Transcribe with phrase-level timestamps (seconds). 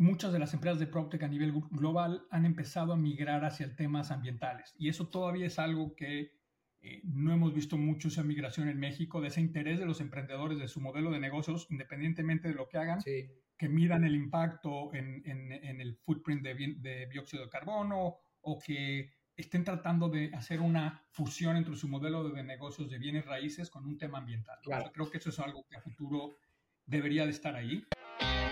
[0.00, 4.10] muchas de las empresas de PropTech a nivel global han empezado a migrar hacia temas
[4.10, 4.74] ambientales.
[4.78, 6.32] Y eso todavía es algo que
[6.80, 10.58] eh, no hemos visto mucho esa migración en México, de ese interés de los emprendedores
[10.58, 15.22] de su modelo de negocios, independientemente de lo que hagan, que midan el impacto en,
[15.26, 21.76] el footprint de, dióxido de carbono o que estén tratando de hacer una fusión entre
[21.76, 24.58] su modelo de, negocios de bienes raíces con un tema ambiental.
[24.94, 26.38] creo que eso es algo que a futuro
[26.86, 27.84] debería de estar ahí.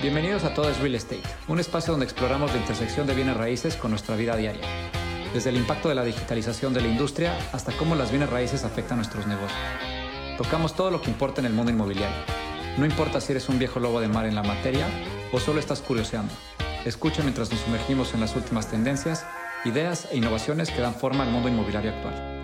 [0.00, 3.74] Bienvenidos a Todo es Real Estate, un espacio donde exploramos la intersección de bienes raíces
[3.74, 4.62] con nuestra vida diaria
[5.34, 8.98] desde el impacto de la digitalización de la industria hasta cómo las bienes raíces afectan
[8.98, 9.58] nuestros negocios.
[10.36, 12.16] Tocamos todo lo que importa en el mundo inmobiliario.
[12.76, 14.86] No importa si eres un viejo lobo de mar en la materia
[15.32, 16.32] o solo estás curioseando.
[16.84, 19.26] Escucha mientras nos sumergimos en las últimas tendencias,
[19.64, 22.37] ideas e innovaciones que dan forma al mundo inmobiliario actual.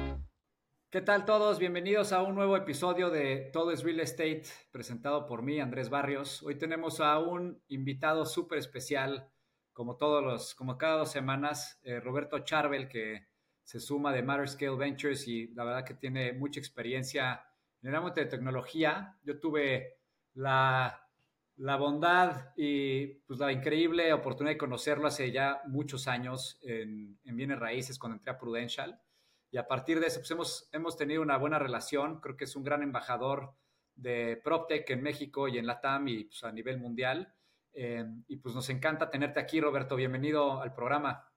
[0.94, 1.58] ¿Qué tal todos?
[1.58, 6.40] Bienvenidos a un nuevo episodio de Todo es Real Estate, presentado por mí, Andrés Barrios.
[6.44, 9.28] Hoy tenemos a un invitado súper especial,
[9.72, 13.26] como todos los, como cada dos semanas, eh, Roberto Charbel, que
[13.64, 17.44] se suma de Matter Scale Ventures y la verdad que tiene mucha experiencia
[17.82, 19.18] en el ámbito de tecnología.
[19.24, 19.96] Yo tuve
[20.34, 21.08] la,
[21.56, 27.34] la bondad y pues la increíble oportunidad de conocerlo hace ya muchos años en, en
[27.36, 29.00] bienes raíces cuando entré a Prudential.
[29.54, 32.20] Y a partir de eso, pues hemos, hemos tenido una buena relación.
[32.20, 33.54] Creo que es un gran embajador
[33.94, 37.32] de PropTech en México y en Latam y pues, a nivel mundial.
[37.72, 39.94] Eh, y pues nos encanta tenerte aquí, Roberto.
[39.94, 41.30] Bienvenido al programa.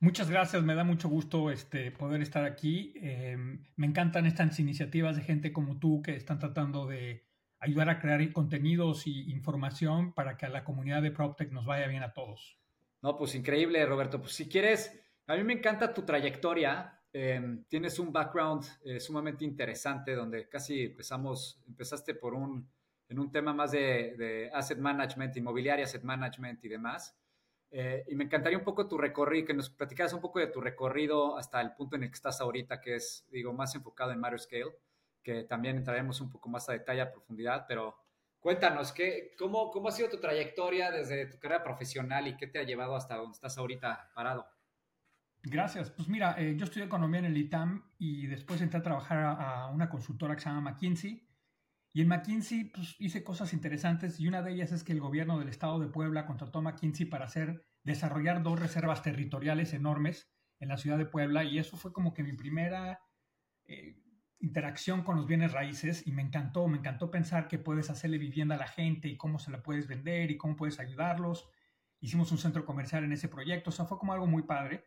[0.00, 2.94] Muchas gracias, me da mucho gusto este, poder estar aquí.
[2.96, 3.36] Eh,
[3.76, 7.26] me encantan estas iniciativas de gente como tú que están tratando de
[7.58, 11.86] ayudar a crear contenidos y información para que a la comunidad de PropTech nos vaya
[11.86, 12.58] bien a todos.
[13.02, 14.22] No, pues increíble, Roberto.
[14.22, 17.00] Pues si quieres, a mí me encanta tu trayectoria.
[17.12, 18.64] Eh, tienes un background
[18.98, 22.68] sumamente interesante donde casi empezamos, empezaste por un
[23.08, 27.16] en un tema más de, asset management, inmobiliaria, asset management y demás.
[27.70, 30.60] Eh, y me encantaría un poco tu recorrido, que nos platicaras un poco de tu
[30.60, 34.20] recorrido hasta el punto en el que estás ahorita, que es, digo, más enfocado en
[34.20, 34.76] Matter Scale,
[35.22, 37.96] que también entraremos un poco más a detalle, a profundidad, pero
[38.40, 42.58] cuéntanos, ¿qué, cómo, ¿cómo ha sido tu trayectoria desde tu carrera profesional y qué te
[42.58, 44.46] ha llevado hasta donde estás ahorita parado?
[45.50, 45.90] Gracias.
[45.90, 49.68] Pues mira, eh, yo estudié economía en el ITAM y después entré a trabajar a,
[49.68, 51.28] una consultora que se llama McKinsey
[51.92, 55.38] y en McKinsey pues, hice cosas interesantes y una de ellas es que el gobierno
[55.38, 60.68] del estado de Puebla contrató a McKinsey para hacer, desarrollar dos reservas territoriales enormes en
[60.68, 63.00] la ciudad de Puebla y eso fue como que mi primera
[63.64, 64.02] eh,
[64.40, 68.54] interacción con los bienes raíces y me encantó, me encantó pensar que puedes hacerle vivienda
[68.54, 71.48] a la gente y cómo se la puedes vender y cómo puedes ayudarlos.
[72.00, 74.84] Hicimos un centro comercial en ese proyecto, o sea, fue como algo muy padre.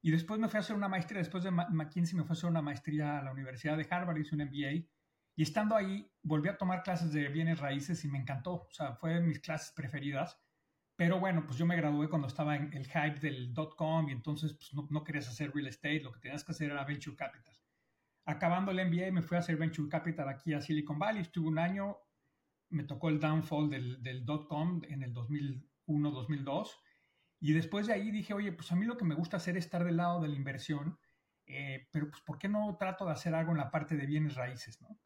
[0.00, 2.50] Y después me fui a hacer una maestría, después de McKinsey me fui a hacer
[2.50, 4.86] una maestría a la Universidad de Harvard, hice un MBA
[5.38, 8.54] y estando ahí, volví a tomar clases de bienes raíces y me encantó.
[8.54, 10.36] O sea, fue de mis clases preferidas.
[10.96, 14.54] Pero bueno, pues yo me gradué cuando estaba en el hype del dot-com y entonces
[14.54, 17.54] pues, no, no, querías hacer real estate, lo que tenías que hacer era venture capital.
[18.24, 21.60] Acabando el MBA me fui a hacer venture capital aquí a Silicon Valley, estuve un
[21.60, 21.98] año,
[22.70, 26.68] me tocó el downfall del, del dot-com en el 2001-2002
[27.40, 29.64] y después de ahí dije, oye, pues a mí lo que me gusta hacer es
[29.64, 30.98] estar del lado de la inversión,
[31.46, 34.34] eh, pero pues ¿por qué no trato de hacer algo en la parte de bienes
[34.34, 34.98] raíces, no?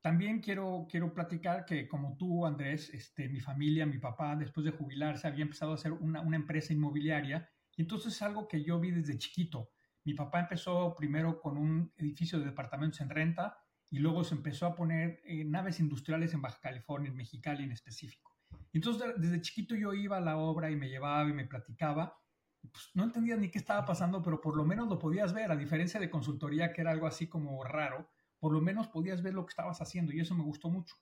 [0.00, 4.70] También quiero, quiero platicar que como tú, Andrés, este, mi familia, mi papá, después de
[4.70, 8.80] jubilarse, había empezado a hacer una, una empresa inmobiliaria y entonces es algo que yo
[8.80, 9.70] vi desde chiquito.
[10.04, 13.58] Mi papá empezó primero con un edificio de departamentos en renta
[13.90, 17.72] y luego se empezó a poner eh, naves industriales en Baja California, en Mexicali en
[17.72, 18.29] específico.
[18.72, 22.16] Entonces desde chiquito yo iba a la obra y me llevaba y me platicaba.
[22.60, 25.56] pues no entendía ni qué estaba pasando, pero por lo menos lo podías ver, a
[25.56, 28.08] diferencia de consultoría, que era algo así como raro
[28.40, 30.96] por lo menos podías ver lo que estabas haciendo y eso me gustó mucho.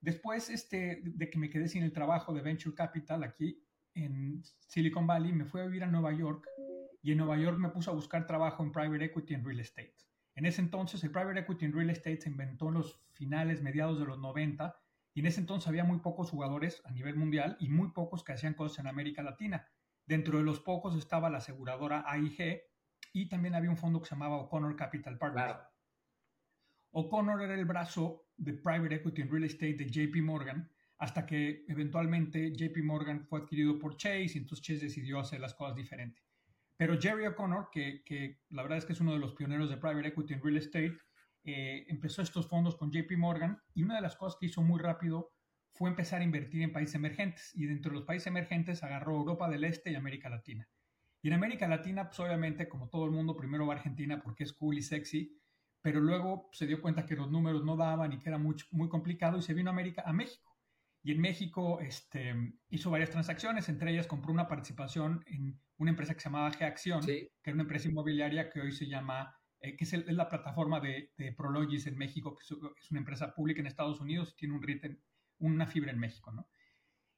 [0.00, 3.62] Después este, de que me quedé sin el trabajo de Venture Capital aquí
[3.94, 6.48] en Silicon Valley, me fui a vivir a Nueva York
[7.02, 9.94] y en Nueva York me puse a buscar trabajo en Private Equity en Real Estate.
[10.34, 13.98] En ese entonces el Private Equity en Real Estate se inventó en los finales, mediados
[13.98, 14.74] de los 90
[15.14, 18.32] y en ese entonces había muy pocos jugadores a nivel mundial y muy pocos que
[18.32, 19.66] hacían cosas en América Latina.
[20.04, 22.62] Dentro de los pocos estaba la aseguradora AIG
[23.12, 25.60] y también había un fondo que se llamaba O'Connor Capital Partners.
[26.90, 30.68] O'Connor era el brazo de private equity en real estate de JP Morgan,
[30.98, 35.54] hasta que eventualmente JP Morgan fue adquirido por Chase y entonces Chase decidió hacer las
[35.54, 36.24] cosas diferentes.
[36.76, 40.08] Pero Jerry O'Connor, que, la verdad es que es uno de los pioneros de private
[40.08, 40.98] equity en real estate,
[41.44, 44.80] eh, empezó estos fondos con JP Morgan y una de las cosas que hizo muy
[44.80, 45.32] rápido
[45.72, 49.48] fue empezar a invertir en países emergentes y dentro de los países emergentes agarró Europa
[49.48, 50.68] del Este y América Latina.
[51.20, 54.44] Y en América Latina, pues obviamente, como todo el mundo, primero va a Argentina porque
[54.44, 55.40] es cool y sexy,
[55.80, 58.88] pero luego se dio cuenta que los números no daban y que era muy, muy
[58.88, 60.56] complicado y se vino a, América, a México.
[61.02, 62.34] Y en México este,
[62.70, 67.04] hizo varias transacciones, entre ellas compró una participación en una empresa que se llamaba G-Acción,
[67.04, 71.10] que era una empresa inmobiliaria que hoy se llama, eh, que es, la plataforma de,
[71.36, 74.98] Prologis en México, que es, una empresa pública en Estados Unidos y tiene un
[75.38, 76.48] una fibra en México, ¿no?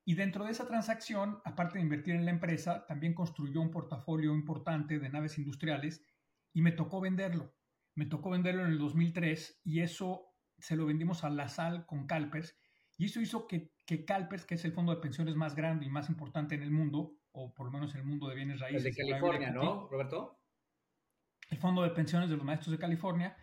[0.04, 4.32] Y dentro de esa transacción, aparte de invertir en la empresa, también construyó un portafolio
[4.32, 6.04] importante de naves industriales
[6.52, 7.52] y me tocó venderlo.
[7.96, 12.06] Me tocó venderlo en el 2003 y eso se lo vendimos a La Sal con
[12.06, 12.56] Calpers
[12.96, 15.90] y eso hizo que, que Calpers, que es el fondo de pensiones más grande y
[15.90, 18.86] más importante en el mundo, o por lo menos en el mundo de bienes raíces.
[18.86, 20.38] El de California, ¿no, Roberto?
[21.48, 23.36] El fondo de pensiones de los maestros de California,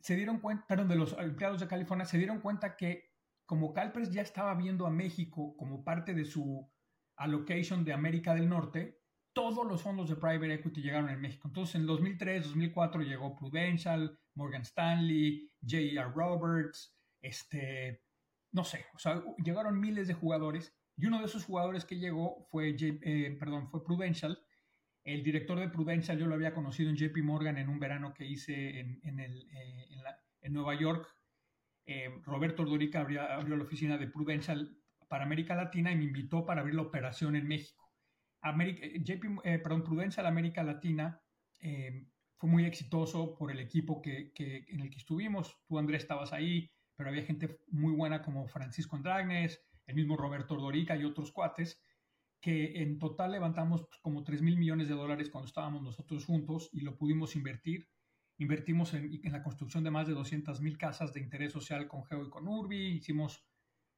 [0.00, 3.12] se dieron cuenta, perdón, de los empleados de California, se dieron cuenta que
[3.46, 6.70] como Calpers ya estaba viendo a México como parte de su
[7.16, 9.00] allocation de América del Norte,
[9.32, 11.48] todos los fondos de private equity llegaron en México.
[11.48, 16.12] Entonces, en 2003, 2004 llegó Prudential, Morgan Stanley, J.R.
[16.14, 18.02] Roberts, este,
[18.52, 22.46] no sé, o sea, llegaron miles de jugadores y uno de esos jugadores que llegó
[22.50, 24.38] fue, eh, perdón, fue Prudential.
[25.14, 28.26] El director de Prudential yo lo había conocido en JP Morgan en un verano que
[28.26, 29.88] hice en, el, eh,
[30.42, 31.08] en Nueva York
[31.90, 34.76] eh, Roberto Ordorica abrió, la oficina de Prudential
[35.08, 37.90] para América Latina y me invitó para abrir la operación en México.
[38.42, 41.18] América, eh, JP, eh, perdón, Prudential América Latina
[42.36, 45.58] fue muy exitoso por el equipo que, en el que estuvimos.
[45.66, 50.54] Tú, Andrés, estabas ahí, pero había gente muy buena como Francisco Andragnes, el mismo Roberto
[50.54, 51.82] Ordorica y otros cuates,
[52.40, 56.70] que en total levantamos pues, como 3 mil millones de dólares cuando estábamos nosotros juntos
[56.72, 57.88] y lo pudimos invertir
[58.40, 62.30] Invertimos en, la construcción de más de 200.000 casas de interés social con Geo y
[62.30, 62.96] con Urbi.
[62.96, 63.44] Hicimos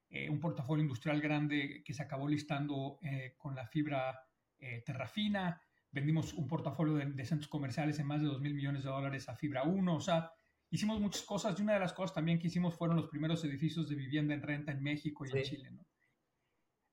[0.09, 4.19] eh, un portafolio industrial grande que se acabó listando eh, con la fibra
[4.57, 5.61] eh, Terrafina.
[5.91, 9.61] Vendimos un portafolio de, centros comerciales en más de 2.000 millones de dólares a Fibra
[9.61, 9.95] 1.
[9.95, 10.31] O sea,
[10.71, 13.87] hicimos muchas cosas y una de las cosas también que hicimos fueron los primeros edificios
[13.89, 15.71] de vivienda en renta en México y en Chile.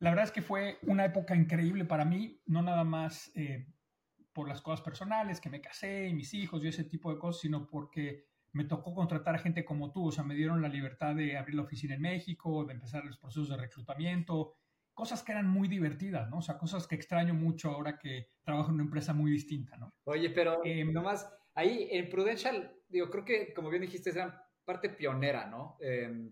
[0.01, 3.33] La verdad es que fue una época increíble para mí, no nada más
[4.33, 7.41] por las cosas personales, que me casé y mis hijos y ese tipo de cosas,
[7.43, 11.15] sino porque me tocó contratar a gente como tú, o sea, me dieron la libertad
[11.15, 14.55] de abrir la oficina en México, de empezar los procesos de reclutamiento,
[14.95, 16.39] cosas que eran muy divertidas, ¿no?
[16.39, 19.95] O sea, cosas que extraño mucho ahora que trabajo en una empresa muy distinta, ¿no?
[20.05, 24.89] Oye, pero eh, nomás, ahí en Prudential, digo, creo que, como bien dijiste, era parte
[24.89, 25.77] pionera, ¿no?
[25.81, 26.31] Eh,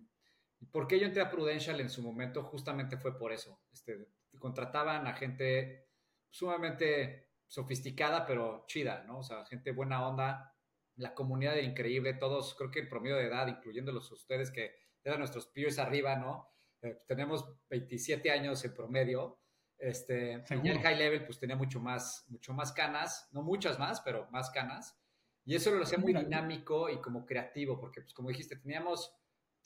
[0.71, 2.43] ¿Por qué yo entré a Prudential en su momento?
[2.43, 3.61] Justamente fue por eso.
[3.71, 4.07] Este,
[4.39, 5.89] contrataban a gente
[6.29, 9.19] sumamente sofisticada, pero chida, ¿no?
[9.19, 10.53] O sea, gente buena onda,
[10.95, 15.19] la comunidad era increíble, todos, creo que el promedio de edad, incluyéndolos ustedes que eran
[15.19, 16.49] nuestros peers arriba, ¿no?
[16.81, 19.39] Eh, tenemos 27 años en promedio,
[19.77, 24.01] este, y el high level pues tenía mucho más, mucho más canas, no muchas más,
[24.01, 24.99] pero más canas,
[25.45, 29.15] y eso lo hacía muy dinámico y como creativo, porque pues como dijiste, teníamos,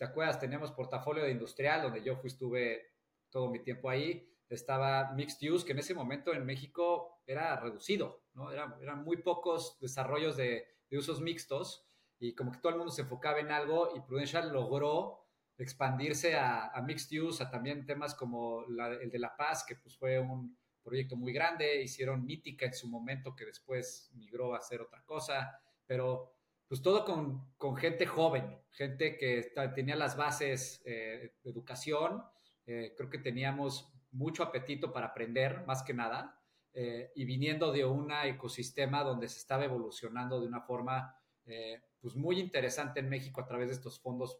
[0.01, 0.39] ¿te acuerdas?
[0.39, 2.88] Teníamos portafolio de industrial, donde yo fui, estuve
[3.30, 8.24] todo mi tiempo ahí, estaba Mixed Use, que en ese momento en México era reducido,
[8.33, 8.51] ¿no?
[8.51, 11.86] eran muy pocos desarrollos de, usos mixtos
[12.18, 15.27] y como que todo el mundo se enfocaba en algo y Prudential logró
[15.59, 20.18] expandirse a, Mixed Use, a también temas como el de La Paz, que pues fue
[20.18, 25.04] un proyecto muy grande, hicieron Mítica en su momento, que después migró a hacer otra
[25.04, 26.40] cosa, pero
[26.71, 32.23] pues todo con, gente joven, gente que tenía las bases eh, de educación,
[32.65, 37.83] eh, creo que teníamos mucho apetito para aprender, más que nada, eh, y viniendo de
[37.83, 41.13] un ecosistema donde se estaba evolucionando de una forma
[41.44, 44.40] eh, pues muy interesante en México a través de estos fondos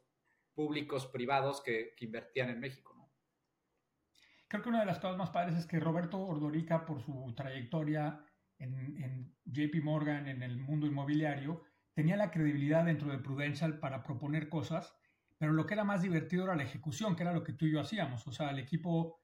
[0.53, 2.93] públicos, privados que, invertían en México.
[2.95, 3.11] ¿no?
[4.47, 8.25] Creo que una de las cosas más padres es que Roberto Ordorica, por su trayectoria
[8.57, 8.73] en,
[9.03, 14.50] en JP Morgan, en el mundo inmobiliario, tenía la credibilidad dentro de Prudential para proponer
[14.50, 14.95] cosas,
[15.38, 17.71] pero lo que era más divertido era la ejecución, que era lo que tú y
[17.71, 18.27] yo hacíamos.
[18.27, 19.21] O sea, el equipo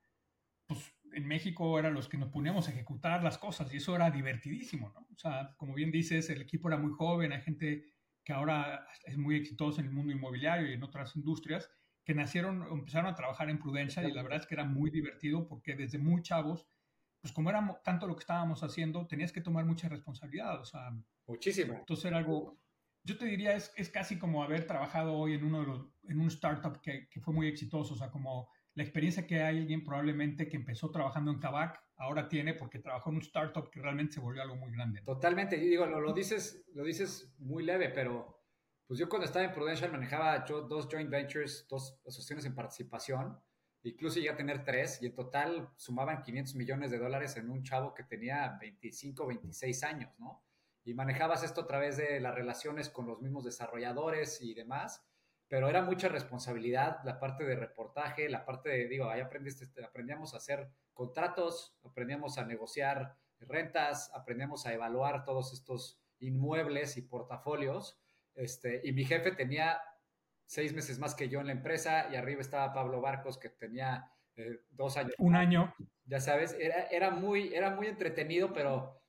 [0.67, 4.11] pues en México eran los que nos poníamos a ejecutar las cosas y eso era
[4.11, 5.07] divertidísimo, ¿no?
[5.11, 7.85] O sea, como bien dices, el equipo era muy joven, hay gente
[8.23, 11.69] que ahora es muy exitosa en el mundo inmobiliario y en otras industrias,
[12.03, 15.47] que nacieron, empezaron a trabajar en Prudencia y la verdad es que era muy divertido
[15.47, 16.67] porque desde muy chavos,
[17.21, 20.91] pues como era tanto lo que estábamos haciendo, tenías que tomar mucha responsabilidad, o sea...
[21.27, 21.73] Muchísimo.
[21.73, 22.57] Entonces era algo,
[23.03, 26.19] yo te diría, es, es casi como haber trabajado hoy en, uno de los, en
[26.19, 29.83] un startup que, que fue muy exitoso, o sea, como la experiencia que hay alguien
[29.83, 34.13] probablemente que empezó trabajando en Kavak ahora tiene porque trabajó en un startup que realmente
[34.13, 35.01] se volvió algo muy grande.
[35.01, 38.37] Totalmente, digo, lo, lo, dices, lo dices muy leve, pero
[38.85, 43.37] pues yo cuando estaba en Prudential manejaba yo, dos joint ventures, dos asociaciones en participación,
[43.89, 47.63] incluso llegué a tener tres y en total sumaban 500 millones de dólares en un
[47.63, 50.43] chavo que tenía 25, 26 años, ¿no?
[50.83, 55.07] Y manejabas esto a través de las relaciones con los mismos desarrolladores y demás
[55.47, 60.33] pero era mucha responsabilidad, la parte de reportaje, la parte de, digo, ahí aprendiste, aprendíamos
[60.33, 67.97] a hacer contratos, aprendíamos a negociar rentas, aprendíamos a evaluar todos estos inmuebles y portafolios,
[68.35, 69.79] este, y mi jefe tenía
[70.47, 74.11] seis meses más que yo en la empresa, y arriba estaba Pablo Barcos, que tenía
[74.35, 75.13] eh, dos años.
[75.19, 75.75] Un año.
[76.05, 78.99] Ya sabes, era, era, muy, era muy entretenido, pero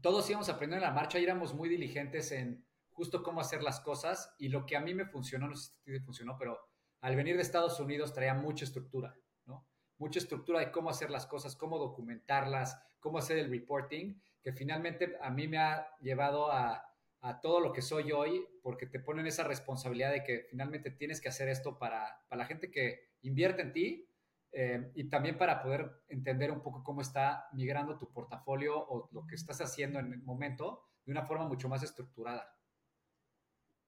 [0.00, 3.80] todos íbamos aprendiendo en la marcha y éramos muy diligentes en justo cómo hacer las
[3.80, 6.58] cosas y lo que a mí me funcionó, no sé si funcionó, pero
[7.00, 9.66] al venir de Estados Unidos traía mucha estructura, ¿no?
[9.98, 15.16] Mucha estructura de cómo hacer las cosas, cómo documentarlas, cómo hacer el reporting, que finalmente
[15.20, 16.89] a mí me ha llevado a,
[17.22, 21.20] a todo lo que soy hoy, porque te ponen esa responsabilidad de que finalmente tienes
[21.20, 24.10] que hacer esto para, para la gente que invierte en ti
[24.52, 29.26] eh, y también para poder entender un poco cómo está migrando tu portafolio o lo
[29.26, 32.56] que estás haciendo en el momento de una forma mucho más estructurada.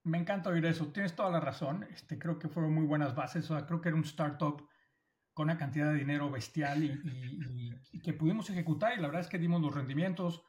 [0.04, 0.92] Me encanta oír eso.
[0.92, 1.84] Tienes toda la razón.
[1.84, 3.48] Este, creo que fueron muy buenas bases.
[3.50, 4.68] O sea, creo que era un startup
[5.32, 8.94] con una cantidad de dinero bestial y, que pudimos ejecutar.
[8.94, 10.44] Y la verdad es que dimos los rendimientos.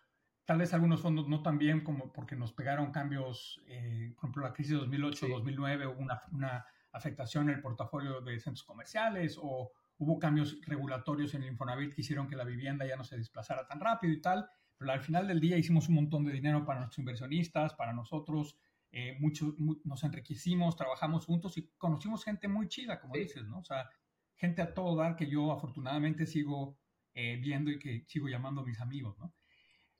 [0.45, 4.43] Tal vez algunos fondos no tan bien como porque nos pegaron cambios, eh, por ejemplo,
[4.43, 9.71] la crisis de 2008-2009 hubo una, una, afectación en el portafolio de centros comerciales o
[9.97, 13.65] hubo cambios regulatorios en el Infonavit que hicieron que la vivienda ya no se desplazara
[13.65, 14.47] tan rápido y tal.
[14.77, 18.59] Pero al final del día hicimos un montón de dinero para nuestros inversionistas, para nosotros
[18.91, 23.57] eh, mucho, nos enriquecimos, trabajamos juntos y conocimos gente muy chida, como dices, ¿no?
[23.59, 23.89] O sea,
[24.35, 26.77] gente a todo dar que yo afortunadamente sigo
[27.15, 29.33] eh, viendo y que sigo llamando a mis amigos, ¿no?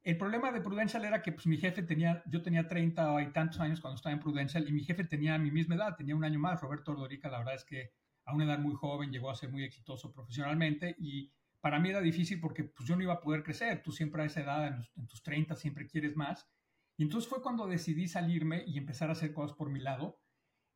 [0.03, 3.59] El problema de Prudential era que pues, mi jefe tenía, yo tenía 30 y tantos
[3.61, 6.39] años cuando estaba en Prudential y mi jefe tenía mi misma edad, tenía un año
[6.39, 6.59] más.
[6.59, 7.93] Roberto Ordorica, la verdad es que
[8.25, 11.31] a una edad muy joven llegó a ser muy exitoso profesionalmente y
[11.61, 13.81] para mí era difícil porque pues, yo no iba a poder crecer.
[13.81, 16.49] Tú siempre a esa edad, en, tus 30, siempre quieres más
[16.97, 20.19] y entonces fue cuando decidí salirme y empezar a hacer cosas por mi lado.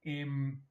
[0.03, 0.63] Em,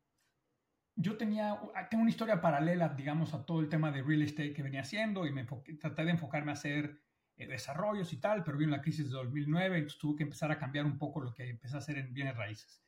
[0.95, 1.61] yo tenía,
[1.91, 5.27] tengo una historia paralela, digamos, a todo el tema de real estate que venía haciendo
[5.27, 5.45] y me
[5.79, 7.06] traté de enfocarme a hacer
[7.37, 10.59] eh, desarrollos y tal, pero vino la crisis de 2009, entonces tuve que empezar a
[10.59, 12.83] cambiar un poco lo que empecé a hacer en bienes raíces.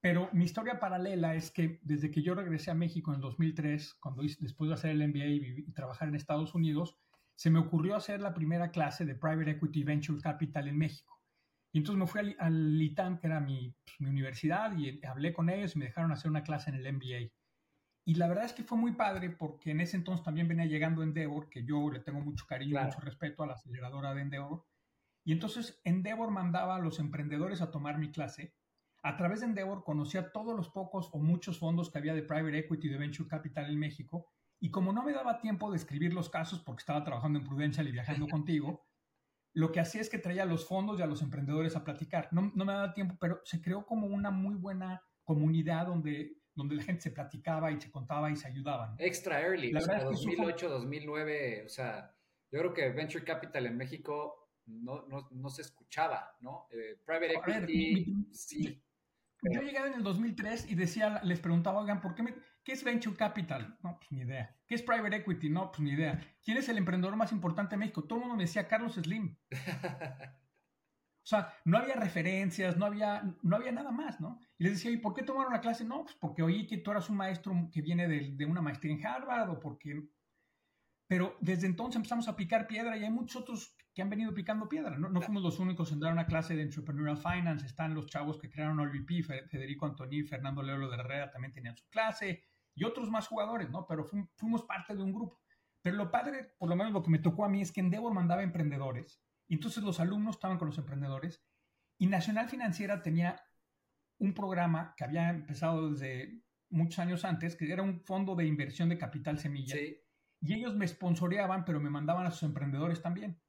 [0.00, 4.22] Pero mi historia paralela es que desde que yo regresé a México en 2003, cuando
[4.22, 6.98] después de hacer el MBA y, trabajar en Estados Unidos,
[7.36, 11.22] se me ocurrió hacer la primera clase de Private Equity Venture Capital en México.
[11.72, 15.48] Y entonces me fui al, ITAM, que era mi, pues, mi, universidad, y hablé con
[15.48, 17.32] ellos y me dejaron hacer una clase en el MBA.
[18.04, 21.02] Y la verdad es que fue muy padre porque en ese entonces también venía llegando
[21.02, 24.66] Endeavor, que yo le tengo mucho cariño y mucho respeto a la aceleradora de Endeavor.
[25.24, 28.54] Y entonces Endeavor mandaba a los emprendedores a tomar mi clase.
[29.02, 32.58] A través de Endeavor conocía todos los pocos o muchos fondos que había de private
[32.58, 34.30] equity y de venture capital en México.
[34.60, 37.88] Y como no me daba tiempo de escribir los casos porque estaba trabajando en Prudential
[37.88, 38.86] y viajando contigo,
[39.54, 42.28] lo que hacía es que traía a los fondos y a los emprendedores a platicar.
[42.32, 46.82] No, me daba tiempo, pero se creó como una muy buena comunidad donde, donde la
[46.82, 48.94] gente se platicaba y se contaba y se ayudaban.
[48.98, 52.14] Extra early, o sea, 2008, 2009, o sea,
[52.50, 56.68] yo creo que Venture Capital en México no, no, se escuchaba, ¿no?
[56.70, 58.82] Eh, private Equity, sí.
[59.42, 62.82] Yo llegué en el 2003 y decía, les preguntaba, oigan, ¿por qué me, ¿qué es
[62.82, 63.78] Venture Capital?
[63.82, 64.56] No, pues ni idea.
[64.66, 65.50] ¿Qué es Private Equity?
[65.50, 66.18] No, pues ni idea.
[66.42, 68.04] ¿Quién es el emprendedor más importante de México?
[68.04, 69.36] Todo el mundo me decía Carlos Slim.
[71.24, 74.38] O sea, no había referencias, no había, no había nada más, ¿no?
[74.58, 75.82] Y les decía, ¿y por qué tomaron la clase?
[75.82, 78.92] No, pues porque oí que tú eras un maestro que viene de, de una maestría
[78.92, 80.06] en Harvard o porque...
[81.06, 84.68] Pero desde entonces empezamos a picar piedra y hay muchos otros que han venido picando
[84.68, 84.98] piedra.
[84.98, 87.64] No, no fuimos los únicos en dar una clase de Entrepreneurial Finance.
[87.64, 91.88] Están los chavos que crearon OLVP, Federico Antoni, Fernando Leolo de Herrera también tenían su
[91.88, 93.86] clase y otros más jugadores, ¿no?
[93.86, 95.40] Pero fuimos parte de un grupo.
[95.80, 98.12] Pero lo padre, por lo menos lo que me tocó a mí, es que Endeavor
[98.12, 99.22] mandaba emprendedores.
[99.48, 101.42] Entonces los alumnos estaban con los emprendedores.
[101.98, 103.40] Y Nacional Financiera tenía
[104.18, 108.88] un programa que había empezado desde muchos años antes, que era un fondo de inversión
[108.88, 109.76] de capital semilla.
[110.40, 113.40] Y ellos me sponsoreaban, pero me mandaban a sus emprendedores también.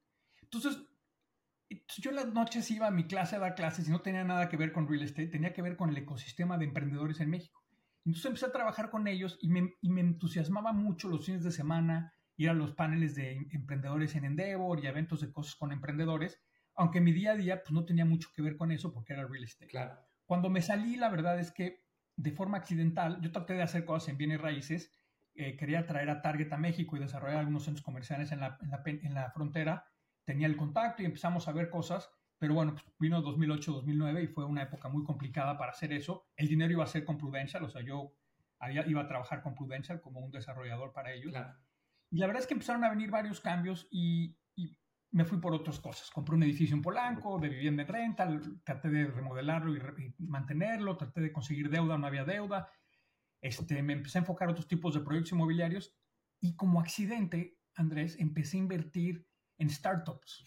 [0.42, 0.78] Entonces,
[1.98, 4.56] yo las noches iba a mi clase a dar clases y no tenía nada que
[4.56, 7.64] ver con real estate, tenía que ver con el ecosistema de emprendedores en México.
[8.04, 11.50] Entonces empecé a trabajar con ellos y me, y me entusiasmaba mucho los fines de
[11.50, 16.40] semana ir a los paneles de emprendedores en Endeavor y eventos de cosas con emprendedores,
[16.74, 19.26] aunque mi día a día pues no tenía mucho que ver con eso porque era
[19.26, 19.70] real estate.
[19.70, 19.98] Claro.
[20.24, 21.84] Cuando me salí, la verdad es que
[22.16, 24.92] de forma accidental, yo traté de hacer cosas en bienes raíces,
[25.34, 28.70] eh, quería traer a Target a México y desarrollar algunos centros comerciales en la, en
[28.70, 29.84] la, en la frontera,
[30.24, 34.44] tenía el contacto y empezamos a ver cosas, pero bueno, pues vino 2008-2009 y fue
[34.44, 36.26] una época muy complicada para hacer eso.
[36.36, 38.12] El dinero iba a ser con Prudential, o sea, yo
[38.86, 41.34] iba a trabajar con Prudential como un desarrollador para ellos.
[42.10, 44.36] Y la verdad es que empezaron a venir varios cambios y,
[45.12, 46.10] me fui por otras cosas.
[46.10, 48.28] Compré un edificio en Polanco de vivienda en renta,
[48.64, 52.68] traté de remodelarlo y, y mantenerlo, traté de conseguir deuda, no había deuda.
[53.40, 55.96] este, me empecé a enfocar a otros tipos de proyectos inmobiliarios
[56.40, 59.26] y como accidente, Andrés, empecé a invertir
[59.58, 60.44] en startups.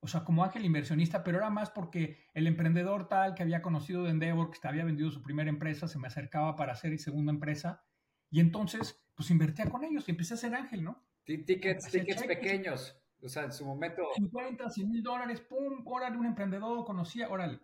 [0.00, 4.02] O sea, como ángel inversionista, pero era más porque el emprendedor tal que había conocido
[4.02, 7.32] de Endeavor, que había vendido su primera empresa, se me acercaba para hacer mi segunda
[7.32, 7.84] empresa.
[8.30, 11.04] Y entonces, pues invertía con ellos y empecé a ser ángel, ¿no?
[11.24, 12.96] Tickets, tickets pequeños.
[13.22, 14.02] O sea, en su momento.
[14.16, 17.60] 50, 100 mil dólares, pum, órale, un emprendedor, conocía, órale.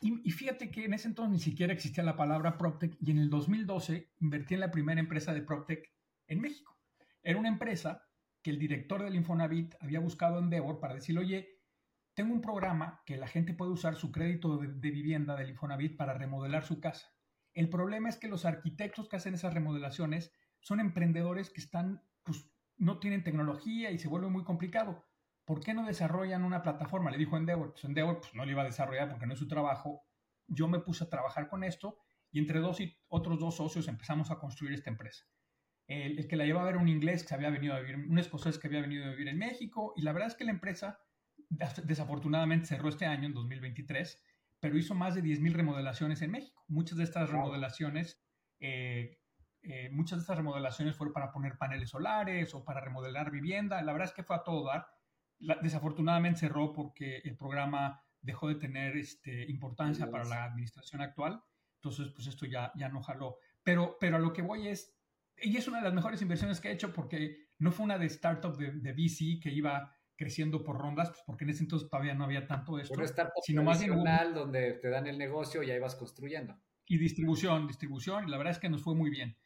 [0.00, 3.30] Y, fíjate que en ese entonces ni siquiera existía la palabra PropTech y en el
[3.30, 5.92] 2012 invertí en la primera empresa de PropTech
[6.26, 6.76] en México.
[7.22, 8.04] Era una empresa
[8.42, 11.60] que el director del Infonavit había buscado en Endeavor para decirle, oye,
[12.14, 15.96] tengo un programa que la gente puede usar su crédito de, de vivienda del Infonavit
[15.96, 17.12] para remodelar su casa.
[17.54, 20.32] El problema es que los arquitectos que hacen esas remodelaciones
[20.62, 25.04] son emprendedores que están, pues, no tienen tecnología y se vuelve muy complicado.
[25.44, 27.10] ¿por qué no desarrollan una plataforma?
[27.10, 29.48] Le dijo Endeavor, pues Endeavor pues, no le iba a desarrollar porque no es su
[29.48, 30.02] trabajo.
[30.46, 31.98] Yo me puse a trabajar con esto
[32.30, 35.26] y entre dos y otros dos socios empezamos a construir esta empresa.
[35.86, 38.68] El, que la llevaba era un inglés que había venido a vivir, un escocés que
[38.68, 41.00] había venido a vivir en México y la verdad es que la empresa
[41.84, 44.22] desafortunadamente cerró este año, en 2023,
[44.58, 46.64] pero hizo más de 10.000 remodelaciones en México.
[46.68, 48.22] Muchas de estas remodelaciones
[48.60, 49.18] eh,
[49.62, 53.80] eh, muchas de estas remodelaciones fueron para poner paneles solares o para remodelar vivienda.
[53.82, 54.86] La verdad es que fue a todo dar
[55.60, 61.42] desafortunadamente cerró porque el programa dejó de tener este, importancia para la administración actual.
[61.76, 63.38] Entonces, pues esto ya, ya no jaló.
[63.62, 64.96] Pero, pero a lo que voy es,
[65.36, 68.06] y es una de las mejores inversiones que he hecho porque no fue una de
[68.06, 72.14] startup de, de VC que iba creciendo por rondas, pues porque en ese entonces todavía
[72.14, 72.94] no había tanto esto.
[72.94, 74.04] Una startup sino más bien
[74.34, 76.56] donde te dan el negocio y ahí vas construyendo.
[76.86, 79.36] Y distribución, distribución, y la verdad es que nos fue muy bien.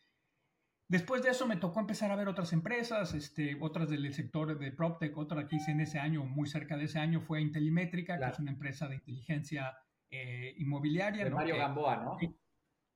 [0.88, 4.70] Después de eso me tocó empezar a ver otras empresas, este, otras del sector de
[4.70, 8.24] PropTech, otra que hice en ese año, muy cerca de ese año, fue Intelimétrica, que
[8.24, 9.76] es una empresa de inteligencia
[10.10, 11.24] eh, inmobiliaria.
[11.24, 12.16] De Mario Gamboa, ¿no?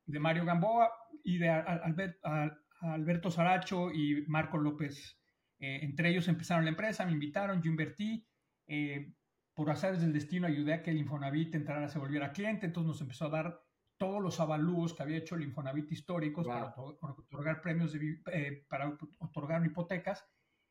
[0.07, 0.91] De Mario Gamboa
[1.25, 5.21] y de Alberto Saracho y Marco López.
[5.59, 8.25] Eh, entre ellos empezaron la empresa, me invitaron, yo invertí.
[8.69, 9.13] Eh,
[9.53, 13.01] por azares del destino ayudé a que el Infonavit entrara, se volviera cliente, entonces nos
[13.01, 13.61] empezó a dar
[14.01, 17.95] todos los avalúos que había hecho el Infonavit históricos para otorgar premios,
[18.33, 20.25] eh, para otorgar hipotecas,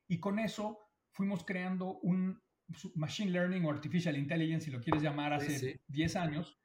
[0.07, 0.79] y con eso
[1.11, 2.41] fuimos creando un
[2.95, 6.57] Machine Learning o Artificial Intelligence, si lo quieres llamar, hace 10 años,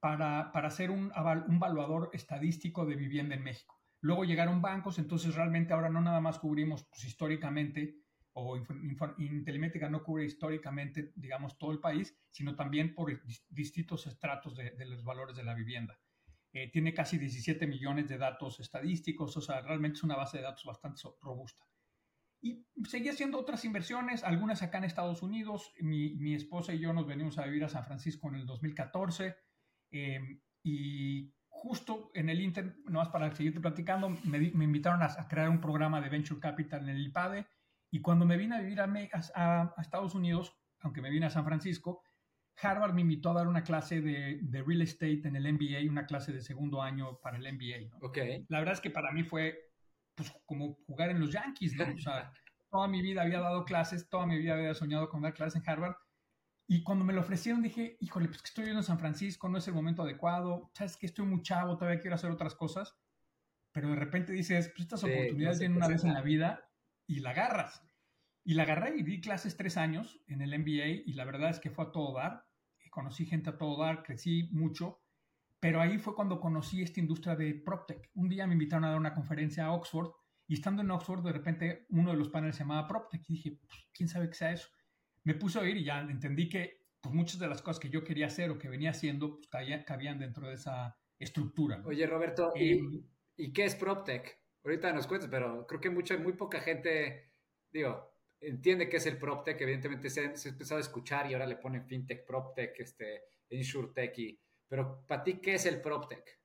[0.00, 1.12] para, para hacer un,
[1.48, 3.78] un valuador estadístico de vivienda en México.
[4.00, 7.98] Luego llegaron bancos, entonces realmente ahora no nada más cubrimos pues, históricamente,
[8.32, 8.56] o
[9.18, 14.86] Intelimétrica no cubre históricamente, digamos, todo el país, sino también por distintos estratos de, de
[14.86, 15.98] los valores de la vivienda.
[16.56, 20.44] Eh, tiene casi 17 millones de datos estadísticos, o sea, realmente es una base de
[20.44, 21.66] datos bastante robusta.
[22.40, 25.74] Y seguí haciendo otras inversiones, algunas acá en Estados Unidos.
[25.80, 29.36] Mi, mi esposa y yo nos venimos a vivir a San Francisco en el 2014
[29.90, 35.28] em, y justo en el Inter, nomás para seguirte platicando, me, me invitaron a, a,
[35.28, 37.46] crear un programa de Venture Capital en el IPADE
[37.90, 38.88] y cuando me vine a vivir a,
[39.34, 42.02] a, a Estados Unidos, aunque me vine a San Francisco,
[42.60, 46.06] Harvard me invitó a dar una clase de, de, real estate en el MBA, una
[46.06, 47.90] clase de segundo año para el MBA.
[47.90, 48.06] ¿no?
[48.08, 48.46] Okay.
[48.48, 49.72] La verdad es que para mí fue
[50.14, 51.84] pues, como jugar en los Yankees, ¿no?
[51.84, 52.32] O sea,
[52.70, 55.68] toda mi vida había dado clases, toda mi vida había soñado con dar clases en
[55.68, 55.96] Harvard.
[56.68, 59.58] Y cuando me lo ofrecieron dije, híjole, pues que estoy viviendo en San Francisco, no
[59.58, 62.96] es el momento adecuado, sabes que estoy muy chavo, todavía quiero hacer otras cosas.
[63.70, 66.68] Pero de repente dices, pues estas oportunidades vienen una vez en la vida
[67.06, 67.85] y la agarras.
[68.46, 71.60] Y la agarré y di clases tres años en el MBA y la verdad es
[71.60, 72.46] que fue a todo dar
[72.96, 75.02] conocí gente a todo dar, crecí mucho,
[75.60, 78.10] pero ahí fue cuando conocí esta industria de PropTech.
[78.14, 80.12] Un día me invitaron a dar una conferencia a Oxford
[80.46, 83.50] y estando en Oxford de repente uno de los paneles se llamaba PropTech y dije,
[83.60, 84.68] pues, ¿quién sabe qué sea eso?
[85.24, 88.02] Me puse a oír y ya entendí que pues, muchas de las cosas que yo
[88.02, 91.82] quería hacer o que venía haciendo pues, cabían dentro de esa estructura.
[91.84, 93.04] Oye, Roberto, ¿y, em,
[93.36, 94.40] ¿y, qué es PropTech?
[94.64, 97.30] Ahorita nos cuentas, pero creo que mucha, muy poca gente,
[97.70, 101.56] digo, entiende que es el PropTech, evidentemente se, ha empezado a escuchar y ahora le
[101.56, 106.40] ponen FinTech, PropTech, este, InsurTech, y, pero para ti, ¿qué es el PropTech?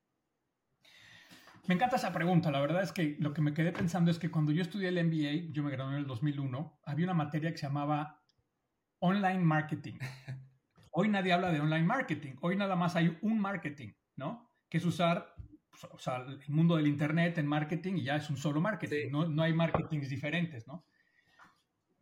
[1.67, 2.51] Me encanta esa pregunta.
[2.51, 5.03] La verdad es que lo que me quedé pensando es que cuando yo estudié el
[5.03, 8.19] MBA, yo me gradué en el 2001, había una materia que se llamaba
[8.99, 9.97] Online Marketing.
[10.91, 12.33] Hoy nadie habla de online marketing.
[12.41, 14.51] Hoy nada más hay un marketing, ¿no?
[14.69, 15.33] Que es usar
[15.69, 19.09] pues, o sea, el mundo del Internet en marketing y ya es un solo marketing.
[19.09, 20.85] No, no hay marketings diferentes, ¿no?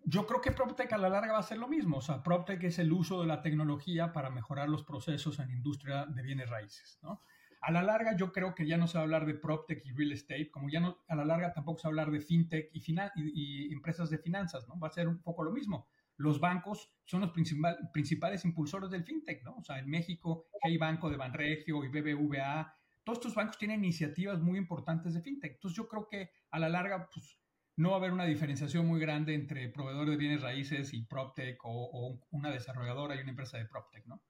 [0.09, 1.97] Yo creo que PropTech a la larga va a ser lo mismo.
[1.97, 6.05] O sea, PropTech es el uso de la tecnología para mejorar los procesos en industria
[6.07, 7.21] de bienes raíces, ¿no?
[7.61, 9.91] A la larga yo creo que ya no se va a hablar de PropTech y
[9.91, 12.69] Real Estate, como ya no, a la larga tampoco se va a hablar de FinTech
[12.73, 12.81] y,
[13.15, 14.79] y, empresas de finanzas, ¿no?
[14.79, 15.89] Va a ser un poco lo mismo.
[16.15, 19.57] Los bancos son los principal, principales impulsores del FinTech, ¿no?
[19.57, 24.39] O sea, en México, Hey Banco de Banregio y BBVA, todos estos bancos tienen iniciativas
[24.39, 25.53] muy importantes de fintech.
[25.53, 27.38] Entonces yo creo que a la larga, pues
[27.79, 31.57] no va a haber una diferenciación muy grande entre proveedores de bienes raíces y PropTech
[31.63, 34.21] o, una desarrolladora y una empresa de PropTech, ¿no?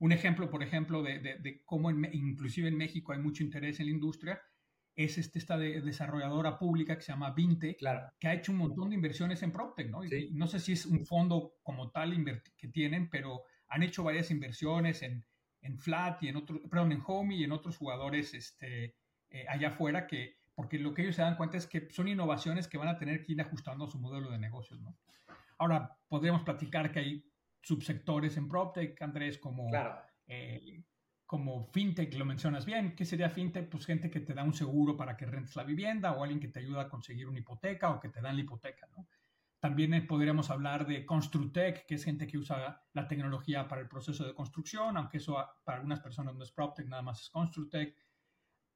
[0.00, 4.42] Un ejemplo, por ejemplo, de, cómo inclusive en México hay mucho interés en la industria
[4.96, 7.76] es este, esta desarrolladora pública que se llama Vinte,
[8.18, 10.00] que ha hecho un montón de inversiones en PropTech, ¿no?
[10.32, 12.12] no sé si es un fondo como tal
[12.56, 15.24] que tienen, pero han hecho varias inversiones en,
[15.60, 18.96] en Flat y en otros, perdón, en Home y en otros jugadores este,
[19.30, 22.66] eh, allá afuera que porque lo que ellos se dan cuenta es que son innovaciones
[22.66, 24.96] que van a tener que ir ajustando su modelo de negocios, ¿no?
[25.58, 27.30] Ahora, podríamos platicar que hay
[27.62, 29.70] subsectores en PropTech, Andrés, como,
[30.26, 30.82] eh,
[31.26, 32.96] como FinTech, lo mencionas bien.
[32.96, 33.68] ¿Qué sería FinTech?
[33.68, 36.48] Pues gente que te da un seguro para que rentes la vivienda o alguien que
[36.48, 39.06] te ayuda a conseguir una hipoteca o que te dan la hipoteca, ¿no?
[39.60, 43.88] También eh, podríamos hablar de Construtech, que es gente que usa la tecnología para el
[43.88, 47.94] proceso de construcción, aunque eso para algunas personas no es PropTech, nada más es Construtech.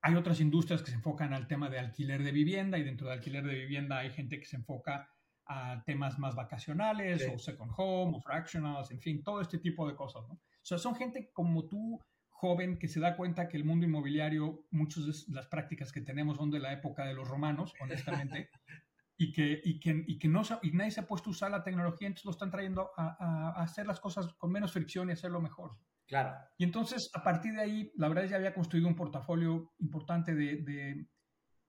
[0.03, 3.15] Hay otras industrias que se enfocan al tema de alquiler de vivienda y dentro de
[3.15, 5.09] alquiler de vivienda hay gente que se enfoca
[5.47, 9.97] a temas más vacacionales o second home o fractionals, en fin, todo este tipo de
[9.97, 10.27] cosas.
[10.29, 10.35] ¿no?
[10.35, 14.65] O sea, son gente como tú, joven, que se da cuenta que el mundo inmobiliario,
[14.71, 18.49] muchas de las prácticas que tenemos son de la época de los romanos, honestamente,
[19.21, 21.63] y que, y que, y que no, y nadie se ha puesto a usar la
[21.63, 25.43] tecnología, entonces lo están trayendo a, a hacer las cosas con menos fricción y hacerlo
[25.43, 25.77] mejor.
[26.07, 26.39] Claro.
[26.57, 29.75] Y entonces, a partir de ahí, la verdad es que ya había construido un portafolio
[29.79, 31.07] importante de,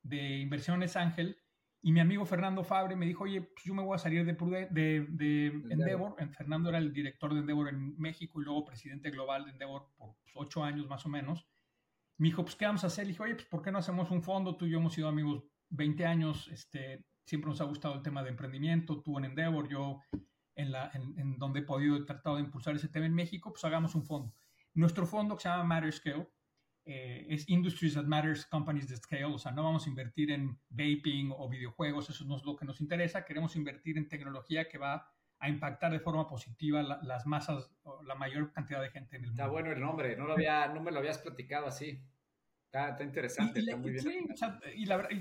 [0.02, 1.38] de, inversiones Ángel.
[1.82, 4.34] Y mi amigo Fernando Fabre me dijo, oye, pues yo me voy a salir de,
[4.72, 6.16] de, de Endeavor.
[6.32, 10.16] Fernando era el director de Endeavor en México y luego presidente global de Endeavor por
[10.22, 11.46] pues, ocho años más o menos.
[12.18, 13.08] Me dijo, pues, ¿qué vamos a hacer?
[13.08, 14.56] Le dije, oye, pues, ¿por qué no hacemos un fondo?
[14.56, 18.24] Tú y yo hemos sido amigos 20 años, este, siempre nos ha gustado el tema
[18.24, 20.02] de emprendimiento, tú en Endeavor, yo
[20.56, 23.96] en, la, en, donde he podido tratar de impulsar ese tema en México, pues hagamos
[23.96, 24.34] un fondo.
[24.74, 26.30] Nuestro fondo que se llama Matter Scale
[26.86, 30.60] eh, es Industries that Matters Companies that Scale, o sea, no vamos a invertir en
[30.70, 34.78] vaping o videojuegos, eso no es lo que nos interesa, queremos invertir en tecnología que
[34.78, 35.08] va
[35.40, 37.72] a impactar de forma positiva las masas,
[38.06, 39.44] la mayor cantidad de gente en el mundo.
[39.44, 42.00] Está bueno el nombre, no, lo había, no me lo habías platicado así.
[42.74, 44.30] Está, interesante, y, está muy bien.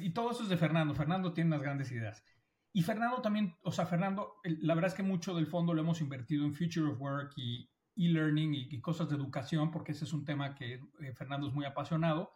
[0.02, 0.94] y, todo eso es de Fernando.
[0.94, 2.24] Fernando tiene unas grandes ideas.
[2.72, 6.00] Y Fernando también, o sea, Fernando, la verdad es que mucho del fondo lo hemos
[6.00, 10.24] invertido en Future of Work y e-learning y, cosas de educación, porque ese es un
[10.24, 12.32] tema que eh, Fernando es muy apasionado.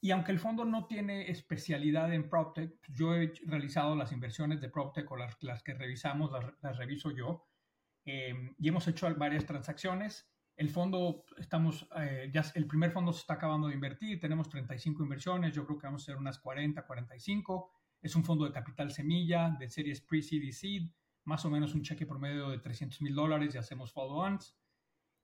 [0.00, 4.68] Y aunque el fondo no tiene especialidad en PropTech, yo he realizado las inversiones de
[4.68, 7.48] PropTech o las, las que revisamos, las, reviso yo.
[8.04, 10.30] Em, y hemos hecho varias transacciones.
[10.56, 15.02] El fondo, estamos, eh, ya el primer fondo se está acabando de invertir, tenemos 35
[15.02, 17.72] inversiones, yo creo que vamos a hacer unas 40, 45
[18.04, 20.82] es un fondo de capital semilla de series pre-seed y seed,
[21.24, 24.56] más o menos un cheque promedio de 300 mil dólares y hacemos follow-ons.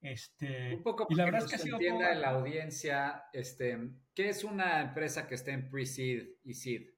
[0.01, 3.79] Este, un poco y la verdad es que se entienda en la audiencia, este,
[4.15, 6.89] ¿qué es una empresa que esté en pre-seed y seed?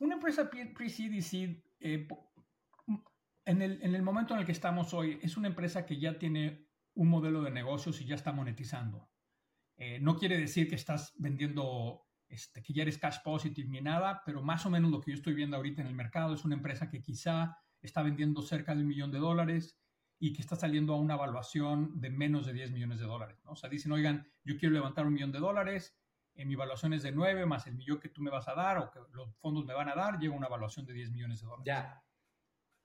[0.00, 2.08] Una empresa pre-seed y seed, eh,
[3.44, 6.18] en, el, en el momento en el que estamos hoy, es una empresa que ya
[6.18, 6.65] tiene
[6.96, 9.08] un modelo de negocios y ya está monetizando.
[9.76, 14.22] Eh, no quiere decir que estás vendiendo este, que ya eres cash positive ni nada,
[14.24, 16.56] pero más o menos lo que yo estoy viendo ahorita en el mercado es una
[16.56, 19.78] empresa que quizá está vendiendo cerca de un millón de dólares
[20.18, 23.38] y que está saliendo a una evaluación de menos de 10 millones de dólares.
[23.44, 23.52] ¿no?
[23.52, 25.96] O sea, dicen, oigan, yo quiero levantar un millón de dólares,
[26.34, 28.54] en eh, mi evaluación es de 9 más el millón que tú me vas a
[28.54, 31.40] dar o que los fondos me van a dar, llega una evaluación de 10 millones
[31.40, 31.64] de dólares.
[31.66, 32.02] Ya.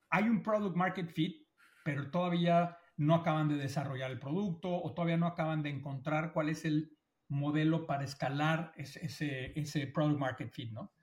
[0.09, 1.47] Hay un product market fit,
[1.83, 6.49] pero todavía no acaban de desarrollar el producto o todavía no acaban de encontrar cuál
[6.49, 6.95] es el
[7.29, 10.93] modelo para escalar ese, ese, product market fit, ¿no?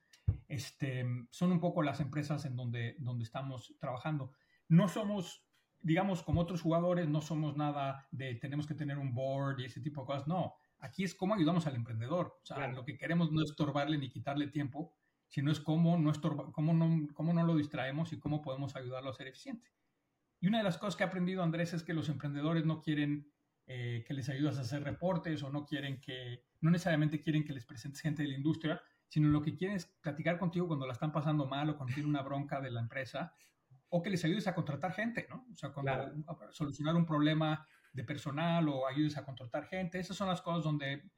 [0.46, 4.30] Este, son un poco las empresas en donde, donde estamos trabajando.
[4.68, 5.44] No somos,
[5.80, 9.80] digamos, como otros jugadores, no somos nada de tenemos que tener un board y ese
[9.80, 10.28] tipo de cosas.
[10.28, 12.38] No, aquí es cómo ayudamos al emprendedor.
[12.42, 14.94] O sea, lo que queremos no es estorbarle ni quitarle tiempo,
[15.26, 16.12] sino es cómo no,
[16.52, 19.68] cómo, no, cómo no lo distraemos y cómo podemos ayudarlo a ser eficiente.
[20.40, 23.30] Y una de las cosas que he aprendido, Andrés, es que los emprendedores no quieren
[23.66, 27.52] eh, que les ayudas a hacer reportes o no quieren que, no necesariamente quieren que
[27.52, 30.92] les presentes gente de la industria, sino lo que quieren es platicar contigo cuando la
[30.92, 33.34] están pasando mal o cuando tienen una bronca de la empresa
[33.90, 35.46] o que les ayudes a contratar gente, ¿no?
[35.52, 35.92] O sea, cuando
[36.50, 41.10] solucionar un problema de personal o ayudes a contratar gente, esas son las cosas donde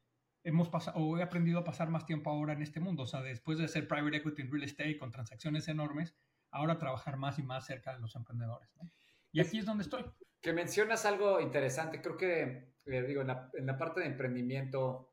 [0.44, 3.22] hemos pasado o he aprendido a pasar más tiempo ahora en este mundo, o sea,
[3.22, 6.16] después de hacer private equity en real estate con transacciones enormes,
[6.50, 8.90] ahora trabajar más y más cerca de los emprendedores, ¿no?
[9.32, 10.04] Y aquí es donde estoy.
[10.40, 15.12] Que mencionas algo interesante, creo que, eh, digo, en la, parte de emprendimiento,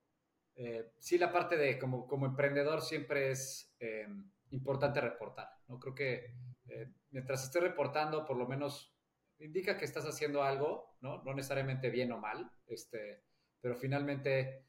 [0.56, 4.08] eh, sí la parte de como, como emprendedor siempre es eh,
[4.52, 5.80] importante reportar, ¿no?
[5.80, 6.34] Creo que
[7.12, 8.94] mientras estés reportando, por lo menos
[9.40, 11.24] indica que estás haciendo algo, ¿no?
[11.24, 13.24] No necesariamente bien o mal, este,
[13.62, 14.66] pero finalmente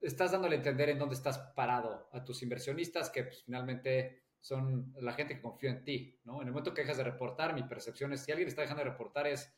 [0.00, 4.92] estás dándole a entender en dónde estás parado a tus inversionistas, que pues, finalmente son
[5.00, 6.42] la gente que confía en ti, ¿no?
[6.42, 8.90] En el momento que dejas de reportar, mi percepción es, si alguien está dejando de
[8.90, 9.54] reportar es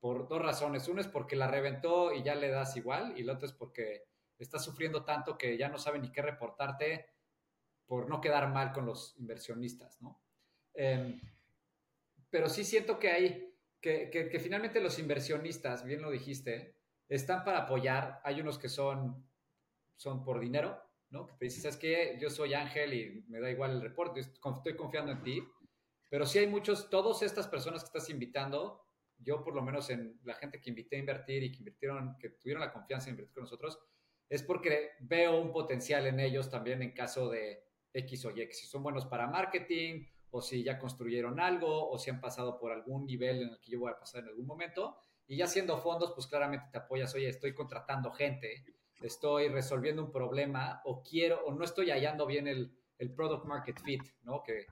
[0.00, 0.88] por dos razones.
[0.88, 4.04] Una es porque la reventó y ya le das igual, y la otra es porque
[4.36, 7.06] está sufriendo tanto que ya no sabe ni qué reportarte
[7.86, 10.20] por no quedar mal con los inversionistas, ¿no?
[10.74, 11.20] Em,
[12.28, 16.74] pero sí siento que hay, que, que, finalmente los inversionistas, bien lo dijiste,
[17.08, 18.20] están para apoyar.
[18.24, 19.24] Hay unos que son,
[19.94, 21.26] son por dinero, ¿no?
[21.26, 22.18] Que te dicen, ¿sabes qué?
[22.20, 25.42] Yo soy Ángel y me da igual el reporte, estoy confiando en ti.
[26.08, 28.86] Pero sí hay muchos, todas estas personas que estás invitando,
[29.18, 32.30] yo por lo menos en la gente que invité a invertir y que invirtieron, que
[32.30, 33.78] tuvieron la confianza de invertir con nosotros,
[34.28, 38.66] es porque veo un potencial en ellos también en caso de X o Y, si
[38.66, 43.06] son buenos para marketing o si ya construyeron algo o si han pasado por algún
[43.06, 44.96] nivel en el que yo voy a pasar en algún momento.
[45.28, 48.64] Y ya siendo fondos, pues claramente te apoyas, oye, estoy contratando gente,
[49.06, 53.80] estoy resolviendo un problema o quiero o no estoy hallando bien el, el product market
[53.80, 54.42] fit, ¿no?
[54.42, 54.66] Que,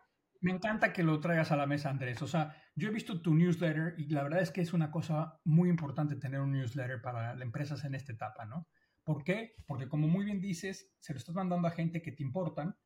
[0.44, 2.20] me encanta que lo traigas a la mesa, Andrés.
[2.20, 5.40] O sea, yo he visto tu newsletter y la verdad es que es una cosa
[5.44, 8.68] muy importante tener un newsletter para las empresas en esta etapa, ¿no?
[9.04, 9.54] ¿Por qué?
[9.66, 12.76] Porque como muy bien dices, se lo estás mandando a gente que te importan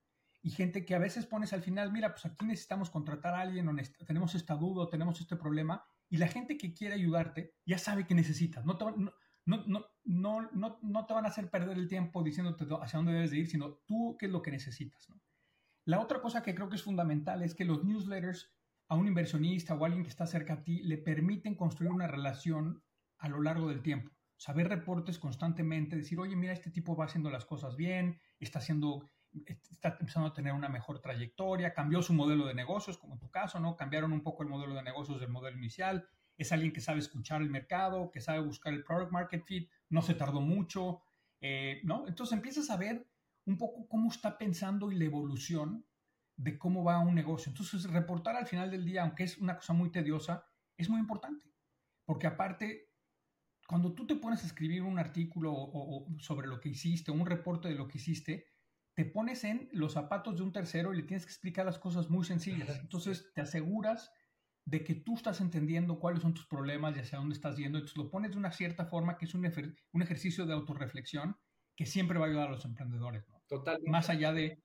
[0.41, 3.69] y gente que a veces pones al final, mira, pues aquí necesitamos contratar a alguien,
[4.07, 8.15] tenemos esta duda, tenemos este problema, y la gente que quiere ayudarte ya sabe que
[8.15, 8.65] necesitas.
[8.65, 9.13] No te, no,
[9.49, 13.31] no, no, no, no te van a hacer perder el tiempo diciéndote hacia dónde debes
[13.31, 15.09] de ir, sino tú qué es lo que necesitas.
[15.85, 18.53] La otra cosa que creo que es fundamental es que los newsletters
[18.89, 22.07] a un inversionista o a alguien que está cerca a ti le permiten construir una
[22.07, 22.83] relación
[23.19, 24.11] a lo largo del tiempo.
[24.37, 29.03] Saber reportes constantemente, decir, oye, mira, este tipo va haciendo las cosas bien, está haciendo,
[29.71, 33.31] está empezando a tener una mejor trayectoria, cambió su modelo de negocios, como en tu
[33.31, 33.77] caso, ¿no?
[33.77, 36.07] Cambiaron un poco el modelo de negocios del modelo inicial.
[36.39, 40.01] Es alguien que sabe escuchar el mercado, que sabe buscar el product market fit, no
[40.01, 41.03] se tardó mucho,
[41.41, 42.07] eh, ¿no?
[42.09, 43.07] Entonces empiezas a ver
[43.45, 45.85] un poco cómo está pensando y la evolución
[46.37, 47.51] de cómo va un negocio.
[47.51, 50.47] Entonces, reportar al final del día, aunque es una cosa muy tediosa,
[50.77, 51.51] es muy importante.
[52.05, 52.93] Porque aparte,
[53.67, 57.69] cuando tú te pones a escribir un artículo o, sobre lo que hiciste, un reporte
[57.69, 58.47] de lo que hiciste,
[58.95, 62.09] te pones en los zapatos de un tercero y le tienes que explicar las cosas
[62.09, 62.79] muy sencillas.
[62.81, 64.13] Entonces, te aseguras
[64.69, 67.79] de que tú estás entendiendo cuáles son tus problemas y hacia dónde estás yendo.
[67.79, 69.51] Entonces, lo pones de una cierta forma que es un,
[69.93, 71.37] un ejercicio de autorreflexión
[71.75, 73.27] que siempre va a ayudar a los emprendedores.
[73.29, 73.43] ¿no?
[73.49, 73.91] Totalmente.
[73.91, 74.63] Más allá de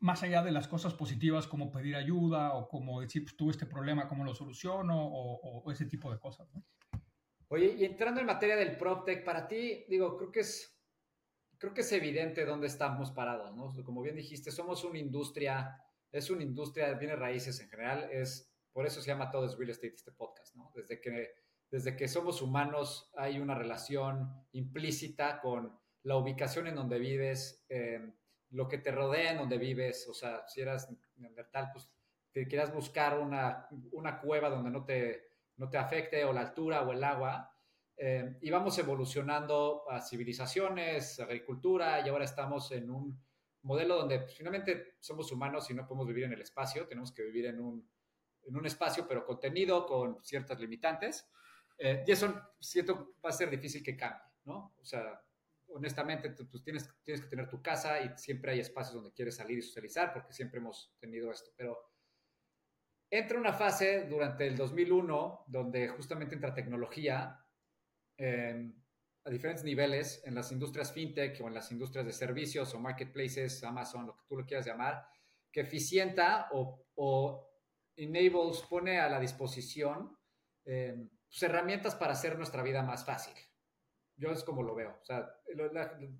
[0.00, 3.64] más allá de las cosas positivas como pedir ayuda o como decir, pues tuve este
[3.64, 4.94] problema, ¿cómo lo soluciono?
[4.94, 6.46] O, ese tipo de cosas.
[6.52, 6.62] ¿no?
[7.48, 10.78] Oye, y entrando en materia del PropTech, para ti, digo, creo que es,
[11.56, 13.72] creo que es evidente dónde estamos parados, ¿no?
[13.82, 18.49] Como bien dijiste, somos una industria, es una industria de bienes raíces en general, es,
[18.72, 20.72] por eso se llama todo es real estate este podcast, ¿no?
[20.74, 21.34] Desde que,
[21.70, 28.12] desde que somos humanos hay una relación implícita con la ubicación en donde vives, eh,
[28.50, 31.90] lo que te rodea en donde vives, o sea, si eras neandertal, pues
[32.32, 36.82] te quieras buscar una, una cueva donde no te, no te afecte o la altura
[36.82, 37.54] o el agua.
[37.96, 43.22] Eh, y vamos evolucionando a civilizaciones, agricultura, y ahora estamos en un
[43.62, 47.24] modelo donde pues, finalmente somos humanos y no podemos vivir en el espacio, tenemos que
[47.24, 47.88] vivir en un,
[48.46, 51.30] en un espacio, pero contenido con ciertas limitantes.
[51.78, 54.74] Eh, y eso siento va a ser difícil que cambie, ¿no?
[54.78, 55.20] O sea,
[55.68, 59.58] honestamente, pues tienes, tienes que tener tu casa y siempre hay espacios donde quieres salir
[59.58, 61.50] y socializar, porque siempre hemos tenido esto.
[61.56, 61.78] Pero
[63.10, 67.44] entra una fase durante el 2001 donde justamente entra tecnología
[68.16, 68.74] em,
[69.24, 73.62] a diferentes niveles en las industrias fintech o en las industrias de servicios o marketplaces,
[73.64, 75.06] Amazon, lo que tú lo quieras llamar,
[75.52, 77.49] que eficienta o, o
[77.96, 80.16] enables, pone a la disposición
[80.64, 83.34] em, pues, herramientas para hacer nuestra vida más fácil.
[84.16, 84.98] Yo es como lo veo.
[85.00, 85.30] O sea,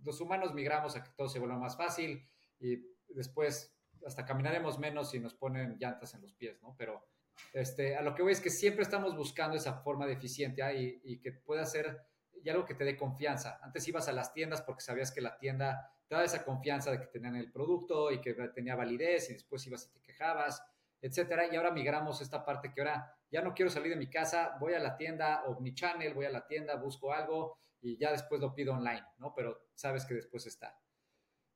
[0.02, 2.26] los humanos migramos a que todo se vuelva más fácil
[2.58, 2.76] y
[3.08, 6.74] después hasta caminaremos menos si nos ponen llantas en los pies, ¿no?
[6.78, 7.06] Pero
[7.52, 11.00] este, a lo que voy es que siempre estamos buscando esa forma de eficiencia y,
[11.04, 12.00] y que pueda ser
[12.42, 13.58] y algo que te dé confianza.
[13.62, 17.00] Antes ibas a las tiendas porque sabías que la tienda te daba esa confianza de
[17.00, 20.62] que tenían el producto y que tenía validez y después ibas y te quejabas,
[21.00, 21.46] etcétera.
[21.52, 24.74] Y ahora migramos esta parte que ahora ya no quiero salir de mi casa, voy
[24.74, 28.40] a la tienda o mi channel, voy a la tienda, busco algo y ya después
[28.40, 29.32] lo pido online, ¿no?
[29.34, 30.76] Pero sabes que después está.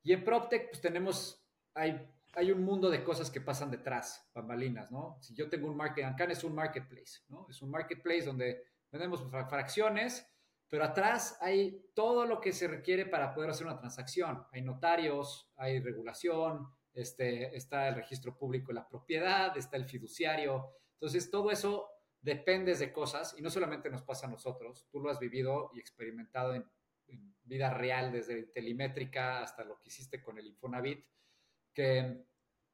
[0.03, 4.91] Y en PropTech, pues tenemos, hay, hay un mundo de cosas que pasan detrás, bambalinas,
[4.91, 5.19] ¿no?
[5.21, 7.47] Si yo tengo un market, Ancan es un marketplace, ¿no?
[7.49, 10.27] Es un marketplace donde vendemos fracciones,
[10.69, 14.47] pero atrás hay todo lo que se requiere para poder hacer una transacción.
[14.53, 20.71] Hay notarios, hay regulación, este, está el registro público de la propiedad, está el fiduciario.
[20.95, 25.11] Entonces, todo eso dependes de cosas y no solamente nos pasa a nosotros, tú lo
[25.11, 26.65] has vivido y experimentado en
[27.45, 31.05] vida real, desde telemétrica hasta lo que hiciste con el Infonavit,
[31.73, 32.25] que,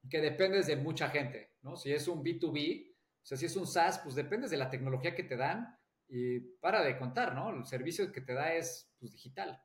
[0.09, 1.77] que dependes de mucha gente, ¿no?
[1.77, 5.15] Si es un B2B, o sea, si es un SaaS, pues dependes de la tecnología
[5.15, 5.77] que te dan
[6.09, 7.51] y para de contar, ¿no?
[7.51, 9.61] El servicio que te da es pues, digital.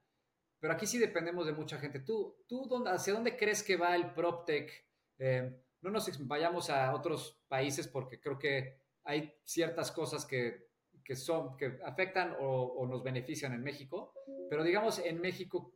[0.66, 2.00] Pero aquí sí dependemos de mucha gente.
[2.00, 4.72] ¿Tú, tú dónde, hacia dónde crees que va el PropTech?
[5.20, 10.70] Eh, no nos vayamos a otros países porque creo que hay ciertas cosas que,
[11.04, 14.12] que son, que afectan o, nos benefician en México.
[14.50, 15.72] Pero digamos, en México,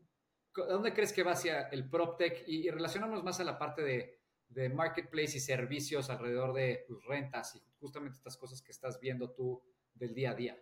[0.55, 2.45] ¿dónde crees que va hacia el PropTech?
[2.47, 7.05] Y, y relacionamos más a la parte de, de marketplace y servicios alrededor de pues,
[7.05, 9.61] rentas y justamente estas cosas que estás viendo tú
[9.93, 10.59] del día a día.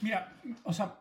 [0.00, 0.98] Mira, o sea,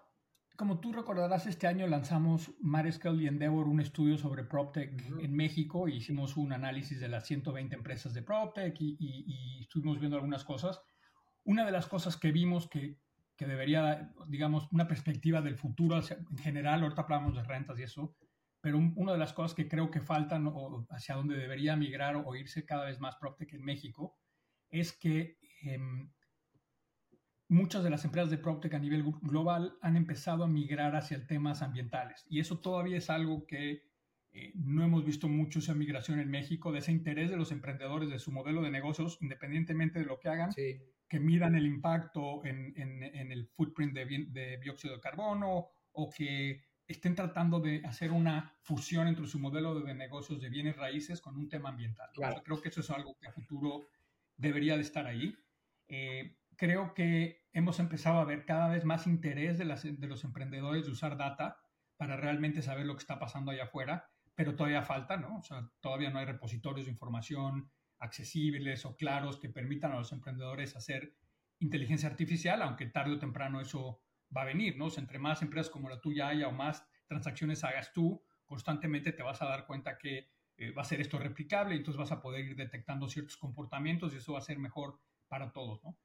[0.62, 5.88] como tú recordarás, este año lanzamos Mariscal y Endeavor un estudio sobre PropTech en México
[5.88, 10.44] y hicimos un análisis de las 120 empresas de PropTech y, y, estuvimos viendo algunas
[10.44, 10.80] cosas.
[11.46, 13.00] Una de las cosas que vimos que,
[13.36, 18.16] que debería, digamos, una perspectiva del futuro en general, ahorita hablamos de rentas y eso,
[18.62, 22.36] pero una de las cosas que creo que faltan o hacia donde debería migrar o
[22.36, 24.16] irse cada vez más PropTech en México
[24.70, 26.12] es que em,
[27.52, 31.62] muchas de las empresas de PropTech a nivel global han empezado a migrar hacia temas
[31.62, 33.84] ambientales y eso todavía es algo que
[34.32, 38.10] eh, no hemos visto mucho esa migración en México, de ese interés de los emprendedores
[38.10, 42.74] de su modelo de negocios, independientemente de lo que hagan, que midan el impacto en,
[42.78, 49.10] el footprint de, de dióxido de carbono o que estén tratando de hacer una fusión
[49.10, 52.10] entre su modelo de, negocios de bienes raíces con un tema ambiental.
[52.46, 53.90] creo que eso es algo que a futuro
[54.38, 55.36] debería de estar ahí.
[55.90, 60.92] Eh, creo que hemos empezado a ver cada vez más interés de, los emprendedores de
[60.92, 61.60] usar data
[61.98, 65.38] para realmente saber lo que está pasando allá afuera, pero todavía falta, ¿no?
[65.38, 70.12] O sea, todavía no hay repositorios de información accesibles o claros que permitan a los
[70.12, 71.16] emprendedores hacer
[71.60, 74.02] inteligencia artificial, aunque tarde o temprano eso
[74.36, 74.88] va a venir, ¿no?
[74.98, 79.42] entre más empresas como la tuya haya o más transacciones hagas tú, constantemente te vas
[79.42, 82.46] a dar cuenta que eh, va a ser esto replicable y entonces vas a poder
[82.46, 85.98] ir detectando ciertos comportamientos y eso va a ser mejor para todos, ¿no?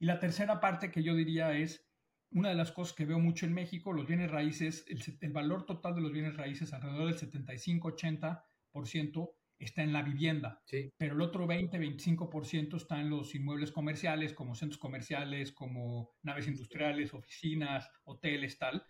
[0.00, 1.86] Y la tercera parte que yo diría es,
[2.32, 5.66] una de las cosas que veo mucho en México, los bienes raíces, el, el valor
[5.66, 10.62] total de los bienes raíces, alrededor del 75-80%, está en la vivienda,
[10.96, 17.12] pero el otro 20-25% está en los inmuebles comerciales, como centros comerciales, como naves industriales,
[17.12, 18.82] oficinas, hoteles, tal.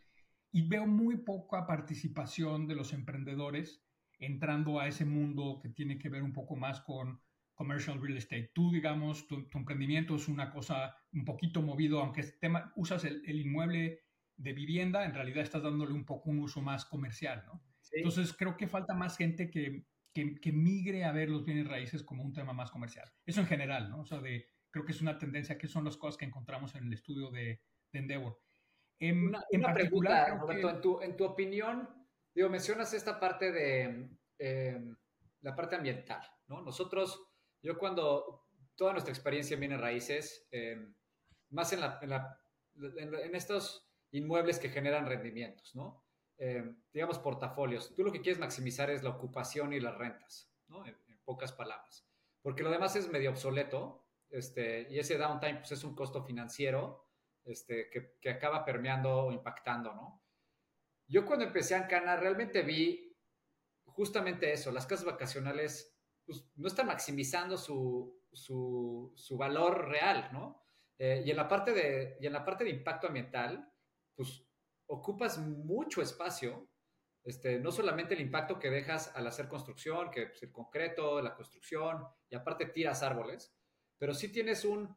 [0.52, 3.82] Y veo muy poca participación de los emprendedores
[4.20, 7.20] entrando a ese mundo que tiene que ver un poco más con
[7.60, 8.50] commercial real estate.
[8.54, 14.00] Tú, digamos, tu, emprendimiento es una cosa un poquito movido, aunque tema, usas el, inmueble
[14.34, 17.62] de vivienda, en realidad estás dándole un poco un uso más comercial, ¿no?
[17.92, 22.22] Entonces creo que falta más gente que, que, migre a ver los bienes raíces como
[22.22, 23.12] un tema más comercial.
[23.26, 24.00] Eso en general, ¿no?
[24.00, 26.86] O sea, de, creo que es una tendencia que son las cosas que encontramos en
[26.86, 27.60] el estudio de,
[27.92, 28.40] Endeavor.
[28.98, 31.90] En, una, en particular, pregunta, en, tu, en tu opinión,
[32.34, 34.96] digo, mencionas esta parte de em,
[35.42, 36.62] la parte ambiental, ¿no?
[36.62, 37.29] Nosotros,
[37.62, 40.94] yo cuando, toda nuestra experiencia en bienes raíces, em,
[41.50, 42.40] más en, la, en, la,
[42.72, 46.04] en estos inmuebles que generan rendimientos, ¿no?
[46.38, 47.94] Eh, digamos, portafolios.
[47.94, 50.86] Tú lo que quieres maximizar es la ocupación y las rentas, ¿no?
[50.86, 52.08] En, pocas palabras.
[52.42, 57.06] Porque lo demás es medio obsoleto, este, y ese downtime pues, es un costo financiero
[57.44, 60.24] este, que, que, acaba permeando o impactando, ¿no?
[61.06, 63.16] Yo cuando empecé a Ancana realmente vi
[63.84, 65.89] justamente eso, las casas vacacionales
[66.30, 70.64] pues, no están maximizando su, su, valor real, ¿no?
[70.96, 73.68] Eh, y, en la parte de, y en la parte de impacto ambiental,
[74.14, 74.46] pues
[74.86, 76.68] ocupas mucho espacio,
[77.24, 81.20] este, no solamente el impacto que dejas al hacer construcción, que es pues, el concreto,
[81.20, 83.52] la construcción, y aparte tiras árboles,
[83.98, 84.96] pero sí tienes un,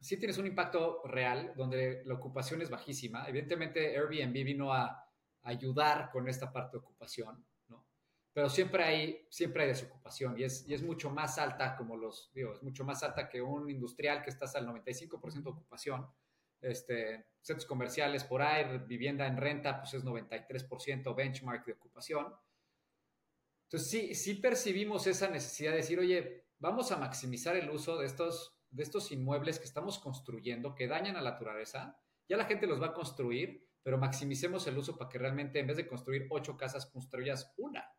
[0.00, 3.28] sí tienes un impacto real donde la ocupación es bajísima.
[3.28, 5.02] Evidentemente Airbnb vino a,
[5.42, 7.46] ayudar con esta parte de ocupación.
[8.36, 12.30] Pero siempre hay, siempre hay desocupación y es, y es mucho más alta, como los
[12.34, 16.06] digo, es mucho más alta que un industrial que estás al 95% de ocupación
[16.60, 22.34] este, centros comerciales por ahí, vivienda en renta, pues es 93% benchmark de ocupación.
[23.70, 28.04] Entonces sí, sí percibimos esa necesidad de decir, oye, vamos a maximizar el uso de
[28.04, 31.98] estos, de estos inmuebles que estamos construyendo, que dañan a la naturaleza.
[32.28, 35.68] Ya la gente los va a construir, pero maximicemos el uso para que realmente en
[35.68, 37.95] vez de construir ocho casas, construyas una.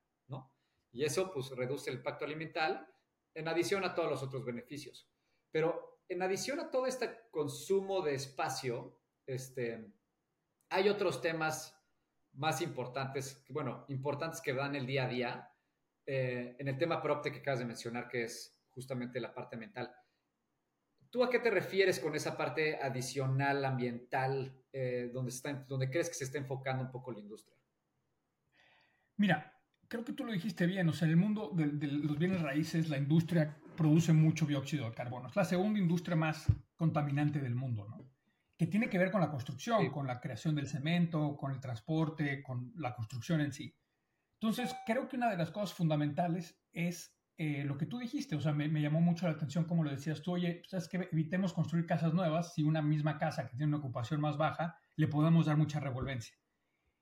[0.97, 2.91] Y eso pues reduce el impacto alimental
[3.35, 5.07] en adición a todos los otros beneficios.
[5.51, 9.93] Pero en adición a todo este consumo de espacio, este,
[10.69, 11.79] hay otros temas
[12.33, 15.51] más importantes, bueno, importantes que dan el día a día.
[16.03, 19.95] Eh, en el tema PropTech que acabas de mencionar, que es justamente la parte mental.
[21.11, 26.09] ¿Tú a qué te refieres con esa parte adicional ambiental eh, donde, está, donde crees
[26.09, 27.55] que se está enfocando un poco la industria?
[29.17, 29.56] Mira,
[29.87, 32.89] creo que tú lo dijiste bien, o sea, en el mundo de, los bienes raíces,
[32.89, 35.27] la industria produce mucho dióxido de carbono.
[35.27, 38.09] Es la segunda industria más contaminante del mundo, ¿no?
[38.57, 42.41] Que tiene que ver con la construcción, con la creación del cemento, con el transporte,
[42.41, 43.75] con la construcción en sí.
[44.39, 48.41] Entonces, creo que una de las cosas fundamentales es eh, lo que tú dijiste, o
[48.41, 51.53] sea, me, llamó mucho la atención como lo decías tú, oye, sabes pues, que evitemos
[51.53, 55.45] construir casas nuevas si una misma casa que tiene una ocupación más baja le podemos
[55.45, 56.35] dar mucha revolvencia.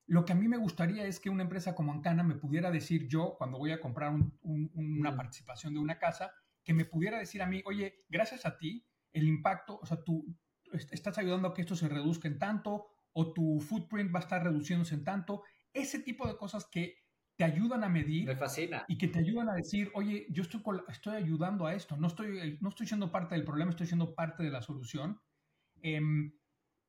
[0.07, 3.07] Lo que a mí me gustaría es que una empresa como Ancana me pudiera decir
[3.07, 5.17] yo, cuando voy a comprar una mm.
[5.17, 6.31] participación de una casa,
[6.63, 10.25] que me pudiera decir a mí, oye, gracias a ti, el impacto, o sea, tú
[10.71, 14.43] estás ayudando a que esto se reduzca en tanto, o tu footprint va a estar
[14.43, 15.43] reduciéndose en tanto,
[15.73, 17.05] ese tipo de cosas que
[17.37, 18.27] te ayudan a medir.
[18.27, 18.85] Me fascina.
[18.87, 22.57] Y que te ayudan a decir, oye, yo estoy, estoy ayudando a esto, no estoy,
[22.61, 25.19] no estoy siendo parte del problema, estoy siendo parte de la solución.
[25.81, 26.33] Em,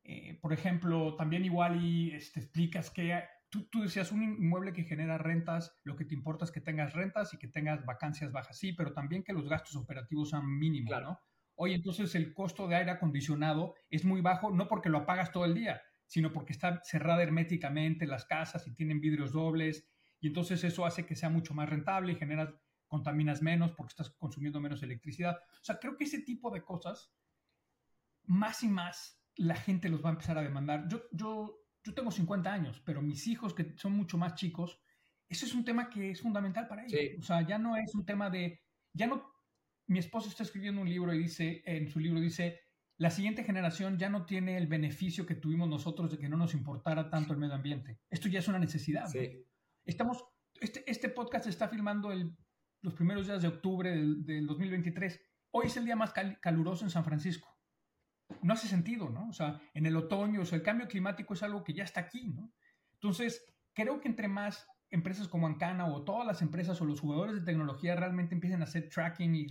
[0.09, 4.73] eh, por ejemplo, también igual y te este, explicas que tú, tú, decías un inmueble
[4.73, 8.31] que genera rentas, lo que te importa es que tengas rentas y que tengas vacancias
[8.31, 11.21] bajas, sí, pero también que los gastos operativos sean mínimos, ¿no?
[11.57, 15.45] Oye, entonces el costo de aire acondicionado es muy bajo, no porque lo apagas todo
[15.45, 19.89] el día, sino porque está cerrada herméticamente las casas y tienen vidrios dobles
[20.21, 22.55] y entonces eso hace que sea mucho más rentable y generas,
[22.87, 25.37] contaminas menos porque estás consumiendo menos electricidad.
[25.61, 27.13] O sea, creo que ese tipo de cosas,
[28.25, 30.89] más y más, la gente los va a empezar a demandar.
[30.89, 34.81] Yo, yo, yo tengo 50 años, pero mis hijos que son mucho más chicos,
[35.29, 37.19] eso es un tema que es fundamental para ellos.
[37.21, 38.63] O sea, ya no es un tema de,
[38.93, 39.25] ya no,
[39.87, 42.61] mi esposo está escribiendo un libro y dice, en su libro dice,
[42.99, 46.55] la siguiente generación ya no tiene el beneficio que tuvimos nosotros de que no nos
[46.55, 48.01] importara tanto el medio ambiente.
[48.09, 49.07] Esto ya es una necesidad.
[49.07, 49.45] Sí.
[49.85, 50.25] Estamos,
[50.61, 52.35] este, este podcast se está filmando el,
[52.81, 55.21] los primeros días de octubre del, 2023.
[55.51, 57.49] Hoy es el día más caluroso en San Francisco.
[58.43, 59.29] No hace sentido, ¿no?
[59.29, 62.01] O sea, en el otoño, o sea, el cambio climático es algo que ya está
[62.01, 62.53] aquí, ¿no?
[62.95, 67.35] Entonces, creo que entre más empresas como Ancana o todas las empresas o los jugadores
[67.35, 69.47] de tecnología realmente empiecen a hacer tracking y,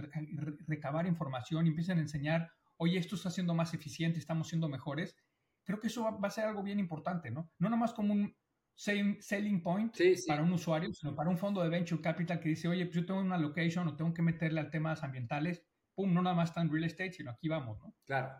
[0.67, 5.15] recabar información y empiecen a enseñar, oye, esto está siendo más eficiente, estamos siendo mejores,
[5.63, 7.51] creo que eso va, va, a ser algo bien importante, ¿no?
[7.59, 8.36] No nomás como un,
[8.76, 9.95] selling point
[10.28, 13.05] para un usuario, sino para un fondo de venture capital que dice, oye, pues yo
[13.05, 15.63] tengo una location o tengo que meterle a temas ambientales,
[15.93, 17.95] pum, no nada más está en real estate, sino aquí vamos, ¿no?
[18.05, 18.36] Claro,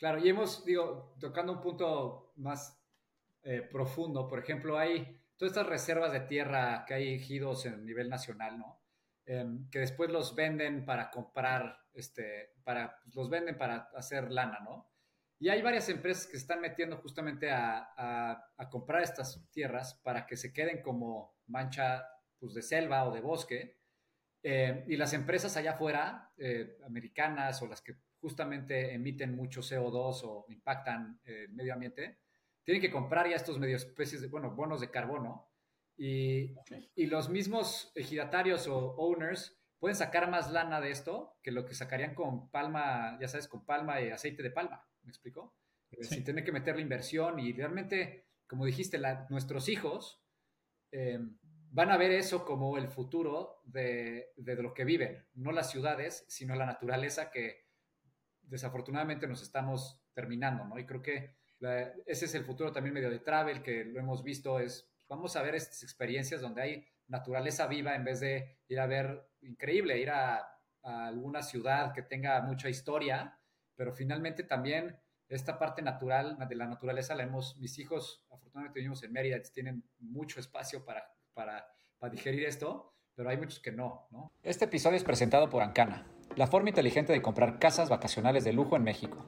[0.00, 2.82] claro, y hemos, digo, tocando un punto más
[3.42, 8.08] eh, profundo, por ejemplo, hay todas estas reservas de tierra que hay ejidos en nivel
[8.08, 8.80] nacional, ¿no?
[9.26, 14.58] Em, que después los venden para comprar, este, para, pues, los venden para hacer lana,
[14.64, 14.90] ¿no?
[15.38, 20.52] Y hay varias empresas que están metiendo justamente a, comprar estas tierras para que se
[20.52, 22.06] queden como mancha
[22.38, 23.78] pues, de selva o de bosque.
[24.42, 30.20] Eh, y las empresas allá afuera, eh, americanas o las que justamente emiten mucho CO2
[30.24, 32.18] o impactan el medio ambiente,
[32.64, 35.48] tienen que comprar ya estos medio especies de, bueno, bonos de carbono.
[35.96, 36.54] Y,
[36.94, 41.74] y los mismos ejidatarios o owners pueden sacar más lana de esto que lo que
[41.74, 44.86] sacarían con palma, ya sabes, con palma y aceite de palma.
[45.02, 45.56] ¿Me explico?
[45.90, 49.00] Eh, sin tener que meter la inversión y realmente, como dijiste,
[49.30, 50.22] nuestros hijos
[50.92, 51.18] eh,
[51.70, 56.54] van a ver eso como el futuro de, lo que viven, no las ciudades, sino
[56.54, 57.69] la naturaleza que
[58.50, 60.78] desafortunadamente nos estamos terminando, ¿no?
[60.78, 61.36] Y creo que
[62.06, 65.42] ese es el futuro también medio de travel, que lo hemos visto, es vamos a
[65.42, 70.10] ver estas experiencias donde hay naturaleza viva en vez de ir a ver, increíble, ir
[70.10, 70.46] a,
[70.82, 73.38] alguna ciudad que tenga mucha historia,
[73.76, 74.98] pero finalmente también
[75.28, 79.84] esta parte natural de la naturaleza la hemos, mis hijos afortunadamente vivimos en Mérida, tienen
[79.98, 81.66] mucho espacio para, para,
[81.98, 84.32] para digerir esto, pero hay muchos que no, no.
[84.42, 86.06] Este episodio es presentado por Ancana,
[86.36, 89.18] la forma inteligente de comprar casas vacacionales de lujo en México.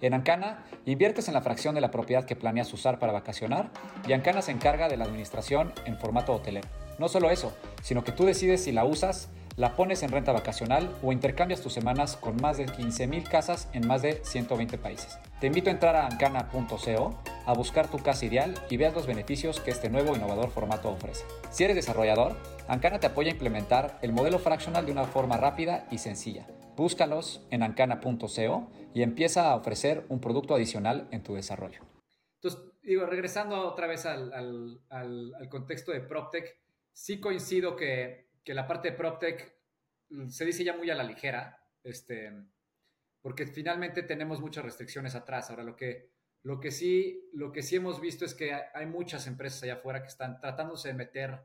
[0.00, 3.70] En Ancana, inviertes en la fracción de la propiedad que planeas usar para vacacionar
[4.06, 6.68] y Ancana se encarga de la administración en formato hotelero.
[6.98, 10.90] No solo eso, sino que tú decides si la usas la pones en renta vacacional
[11.02, 15.18] o intercambias tus semanas con más de 15.000 casas en más de 120 países.
[15.40, 19.60] Te invito a entrar a ancana.co a buscar tu casa ideal y veas los beneficios
[19.60, 21.24] que este nuevo innovador formato ofrece.
[21.50, 22.36] Si eres desarrollador,
[22.68, 26.46] Ancana te apoya a implementar el modelo fractional de una forma rápida y sencilla.
[26.76, 31.80] Búscalos en ancana.co y empieza a ofrecer un producto adicional en tu desarrollo.
[32.36, 34.32] Entonces, digo, regresando otra vez al,
[34.88, 36.58] al contexto de PropTech,
[36.92, 39.56] sí coincido que que la parte de PropTech
[40.10, 42.32] mm, se dice ya muy a la ligera, este,
[43.22, 45.50] porque finalmente tenemos muchas restricciones atrás.
[45.50, 46.10] Ahora, lo que,
[46.42, 50.02] lo que, sí, lo que sí hemos visto es que hay muchas empresas allá afuera
[50.02, 51.40] que están tratándose de meter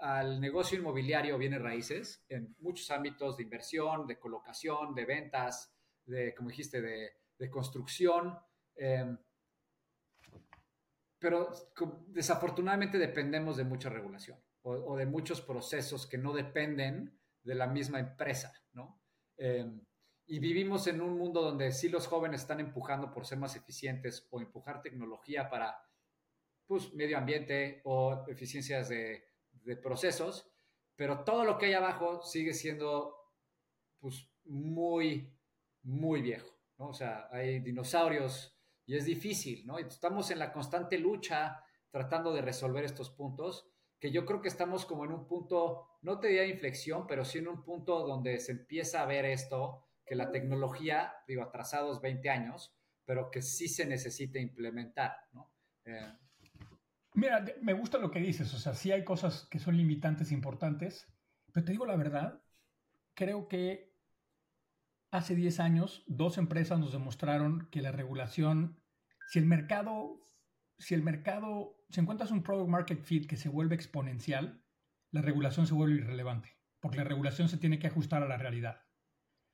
[0.00, 5.74] al negocio inmobiliario bienes raíces en muchos ámbitos de inversión, de colocación, de ventas,
[6.06, 8.38] de como dijiste, de, construcción.
[8.76, 9.16] Em,
[11.18, 11.50] pero
[12.08, 17.98] desafortunadamente dependemos de mucha regulación o, de muchos procesos que no dependen de la misma
[18.00, 19.00] empresa, ¿no?
[19.36, 19.80] Em,
[20.26, 24.26] y vivimos en un mundo donde sí los jóvenes están empujando por ser más eficientes
[24.30, 25.82] o empujar tecnología para
[26.66, 29.28] pues, medio ambiente o eficiencias de,
[29.68, 30.50] de procesos,
[30.96, 33.14] pero todo lo que hay abajo sigue siendo
[34.00, 35.30] pues, muy,
[35.82, 36.88] muy viejo, ¿no?
[36.88, 39.78] O sea, hay dinosaurios y es difícil, ¿no?
[39.78, 43.68] Estamos en la constante lucha tratando de resolver estos puntos,
[44.00, 47.38] que yo creo que estamos como en un punto, no te diría inflexión, pero sí
[47.38, 52.30] en un punto donde se empieza a ver esto, que la tecnología, digo, atrasados 20
[52.30, 55.52] años, pero que sí se necesita implementar, ¿no?
[55.84, 56.12] Eh,
[57.18, 61.12] Mira, me gusta lo que dices, o sea, sí hay cosas que son limitantes importantes,
[61.52, 62.44] pero te digo la verdad,
[63.14, 63.92] creo que
[65.10, 68.80] hace 10 años dos empresas nos demostraron que la regulación,
[69.26, 70.30] si el mercado,
[70.78, 74.62] si el mercado, si encuentras un product market fit que se vuelve exponencial,
[75.10, 78.82] la regulación se vuelve irrelevante, porque la regulación se tiene que ajustar a la realidad.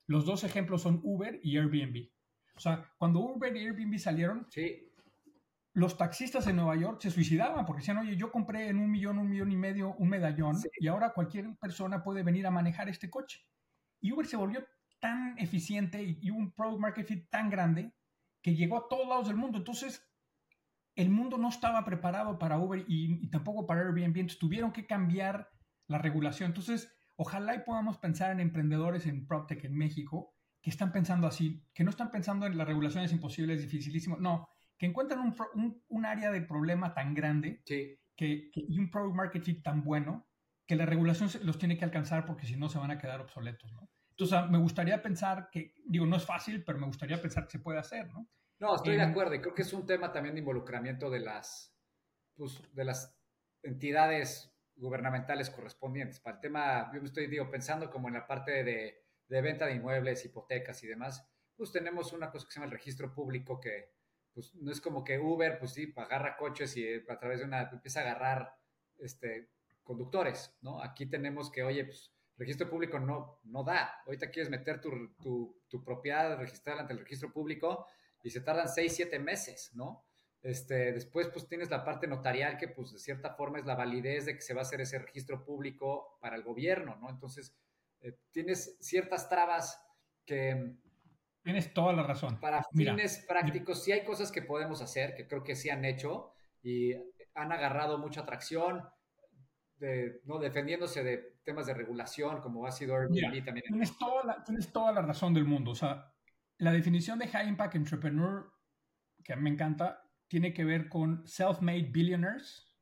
[0.05, 2.11] Los dos ejemplos son Uber y Airbnb.
[2.55, 4.91] O sea, cuando Uber y Airbnb salieron, sí
[5.75, 9.19] los taxistas en Nueva York se suicidaban porque decían, oye, yo compré en un millón,
[9.19, 13.09] un millón y medio un medallón y ahora cualquier persona puede venir a manejar este
[13.09, 13.41] coche.
[13.99, 14.65] Y Uber se volvió
[15.01, 17.93] tan eficiente y, un product market fit tan grande
[18.41, 19.57] que llegó a todos lados del mundo.
[19.57, 20.01] Entonces,
[20.95, 25.49] el mundo no estaba preparado para Uber y, tampoco para Airbnb, entonces tuvieron que cambiar
[25.87, 26.51] la regulación.
[26.51, 31.65] Entonces, ojalá y podamos pensar en emprendedores en PropTech en México que están pensando así,
[31.73, 34.47] que no están pensando en las regulaciones imposibles, dificilísimo, no,
[34.77, 39.63] que encuentran un, un, área de problema tan grande que, y un product market fit
[39.63, 40.27] tan bueno
[40.67, 43.71] que la regulación los tiene que alcanzar porque si no se van a quedar obsoletos,
[43.73, 43.89] ¿no?
[44.17, 47.59] Entonces, me gustaría pensar que, digo, no es fácil, pero me gustaría pensar que se
[47.59, 48.29] puede hacer, ¿no?
[48.59, 51.19] No, estoy de em, acuerdo y creo que es un tema también de involucramiento de
[51.19, 51.75] las,
[52.35, 53.13] pues, de las
[53.61, 56.21] entidades gubernamentales correspondientes.
[56.21, 59.65] Para el tema, yo me estoy digo, pensando como en la parte de, de venta
[59.65, 63.59] de inmuebles, hipotecas y demás, pues tenemos una cosa que se llama el registro público
[63.59, 63.93] que
[64.35, 67.45] pues no es como que Uber, pues sí, agarra coches y eh, a través de
[67.45, 68.53] una, empieza a agarrar
[68.99, 69.49] este,
[69.81, 70.83] conductores, ¿no?
[70.83, 74.01] Aquí tenemos que, oye, pues registro público no, no da.
[74.05, 77.87] Ahorita quieres meter tu, tu, propiedad registrada ante el registro público
[78.23, 80.05] y se tardan seis, siete meses, ¿no?
[80.41, 84.25] Este, después, pues tienes la parte notarial que, pues, de cierta forma es la validez
[84.25, 87.09] de que se va a hacer ese registro público para el gobierno, ¿no?
[87.09, 87.55] Entonces,
[88.01, 89.81] eh, tienes ciertas trabas
[90.25, 90.75] que,
[91.45, 92.39] Tienes toda la razón.
[92.39, 96.33] Para fines prácticos, sí hay cosas que podemos hacer, que creo que sí han hecho
[96.63, 96.91] y
[97.35, 98.81] han agarrado mucha atracción,
[99.77, 100.39] de, ¿no?
[100.39, 103.63] defendiéndose de temas de regulación, como ha sido Airbnb también.
[103.67, 105.69] Tienes toda, la, tienes toda la razón del mundo.
[105.69, 106.11] O sea,
[106.57, 108.51] la definición de High Impact Entrepreneur,
[109.23, 112.75] que a mí me encanta, tiene que ver con self-made billionaires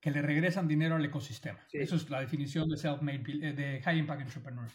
[0.00, 1.60] que le regresan dinero al ecosistema.
[1.70, 4.68] Eso es la definición de self-made, eh, de High Impact Entrepreneur.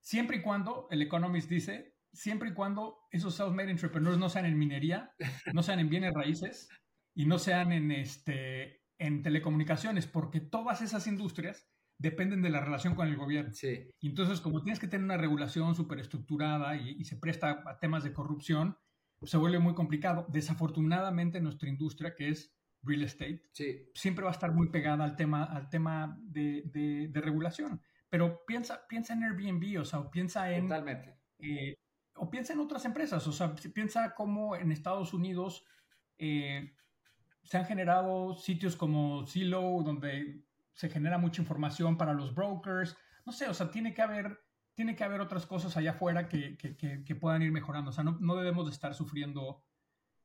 [0.00, 4.58] Siempre y cuando el Economist dice siempre y cuando esos self-made entrepreneurs no sean en
[4.58, 5.14] minería,
[5.52, 6.68] no sean en bienes raíces
[7.14, 12.94] y no sean en, este, en telecomunicaciones, porque todas esas industrias dependen de la relación
[12.94, 13.54] con el gobierno.
[13.54, 13.90] Sí.
[14.00, 18.02] Y entonces, como tienes que tener una regulación súper estructurada y, se presta a temas
[18.02, 18.76] de corrupción,
[19.22, 20.26] se vuelve muy complicado.
[20.28, 22.52] Desafortunadamente, nuestra industria, que es
[22.82, 23.88] real estate, sí.
[23.94, 27.80] siempre va a estar muy pegada al tema, al tema de, de, regulación.
[28.10, 30.68] Pero piensa, piensa en Airbnb, o sea, piensa en...
[30.68, 31.16] Totalmente.
[31.38, 31.76] Eh,
[32.14, 35.64] o piensa en otras empresas, o sea, piensa cómo en Estados Unidos
[36.18, 36.74] eh,
[37.42, 43.32] se han generado sitios como Zillow, donde se genera mucha información para los brokers, no
[43.32, 44.40] sé, o sea, tiene que haber,
[44.74, 48.04] tiene que haber otras cosas allá afuera que, que, que, puedan ir mejorando, o sea,
[48.04, 49.64] no, no, debemos de estar sufriendo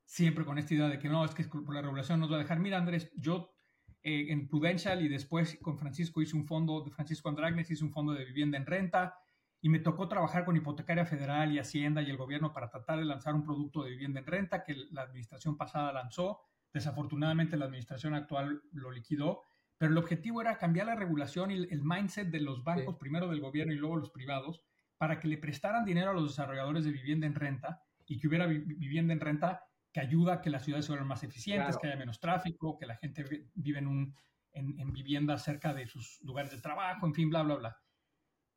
[0.04, 2.58] siempre con esta idea de que no, es que la regulación nos va a dejar.
[2.58, 3.54] Mira, Andrés, yo
[4.02, 7.92] eh, en Prudential y después con Francisco hice un fondo, de Francisco Andragnes hice un
[7.92, 9.18] fondo de vivienda en renta,
[9.60, 13.04] y me tocó trabajar con Hipotecaria Federal y Hacienda y el gobierno para tratar de
[13.04, 16.40] lanzar un producto de vivienda en renta que la administración pasada lanzó.
[16.72, 19.42] Desafortunadamente la administración actual lo liquidó,
[19.76, 23.40] pero el objetivo era cambiar la regulación y el mindset de los bancos, primero del
[23.40, 24.62] gobierno y luego los privados,
[24.96, 28.46] para que le prestaran dinero a los desarrolladores de vivienda en renta y que hubiera
[28.46, 32.20] vivienda en renta que ayuda a que las ciudades sean más eficientes, que haya menos
[32.20, 34.14] tráfico, que la gente vive en, un,
[34.52, 37.76] en, en vivienda cerca de sus lugares de trabajo, en fin, bla, bla, bla.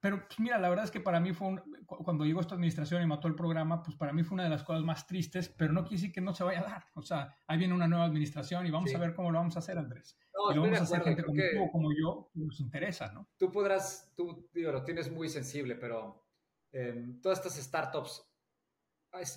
[0.02, 3.04] Pero pues, mira, la verdad es que para mí fue, un, cuando llegó esta administración
[3.04, 5.72] y mató el programa, pues para mí fue una de las cosas más tristes, pero
[5.72, 6.86] no quiere decir que no se vaya a dar.
[6.96, 9.60] O sea, ahí viene una nueva administración y vamos a ver cómo lo vamos a
[9.60, 10.18] hacer, Andrés.
[10.34, 13.30] No, y lo vamos a hacer gente como tú como yo, que nos interesa, ¿no?
[13.38, 16.26] Tú podrás, tú digo, lo tienes muy sensible, pero
[16.72, 18.28] em, todas estas startups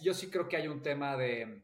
[0.01, 1.63] yo sí creo que hay un tema de,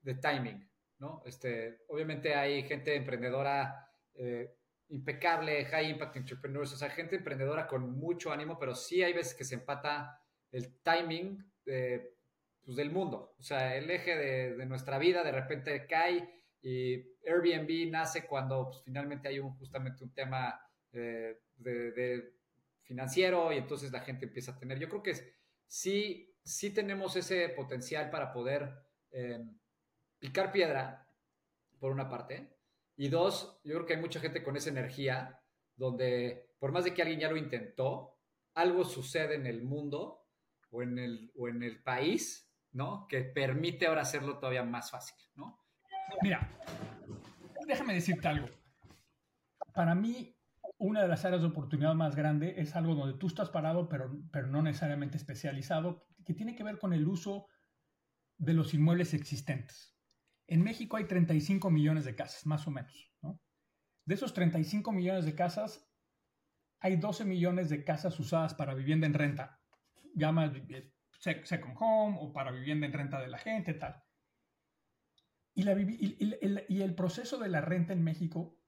[0.00, 1.22] de timing, ¿no?
[1.24, 4.57] Este, obviamente hay gente emprendedora eh,
[4.90, 9.34] impecable, high impact entrepreneurs, o sea, gente emprendedora con mucho ánimo, pero sí hay veces
[9.34, 13.34] que se empata el timing pues, del mundo.
[13.38, 16.94] O sea, el eje de, nuestra vida de repente cae y
[17.26, 20.60] Airbnb nace cuando pues, finalmente hay un, justamente un tema
[20.92, 22.34] eh, de,
[22.82, 24.78] financiero y entonces la gente empieza a tener.
[24.78, 25.14] Yo creo que
[25.66, 28.70] sí, sí tenemos ese potencial para poder
[29.10, 29.44] eh,
[30.18, 31.04] picar piedra,
[31.78, 32.57] por una parte,
[32.98, 35.40] y dos, yo creo que hay mucha gente con esa energía
[35.76, 38.18] donde por más de que alguien ya lo intentó,
[38.54, 40.26] algo sucede en el mundo
[40.70, 43.06] o en el, o en el país, ¿no?
[43.08, 45.64] Que permite ahora hacerlo todavía más fácil, ¿no?
[46.22, 46.50] Mira,
[47.68, 48.48] déjame decirte algo.
[49.72, 50.36] Para mí,
[50.78, 54.10] una de las áreas de oportunidad más grande es algo donde tú estás parado, pero,
[54.32, 57.46] pero no necesariamente especializado, que tiene que ver con el uso
[58.38, 59.97] de los inmuebles existentes.
[60.48, 63.12] En México hay 35 millones de casas, más o menos.
[63.22, 63.40] ¿no?
[64.04, 65.86] De esos 35 millones de casas,
[66.80, 69.60] hay 12 millones de casas usadas para vivienda en renta.
[70.14, 70.52] Llama
[71.20, 74.02] second home o para vivienda en renta de la gente, tal.
[75.54, 78.58] Y, la, y, el, proceso de la renta en México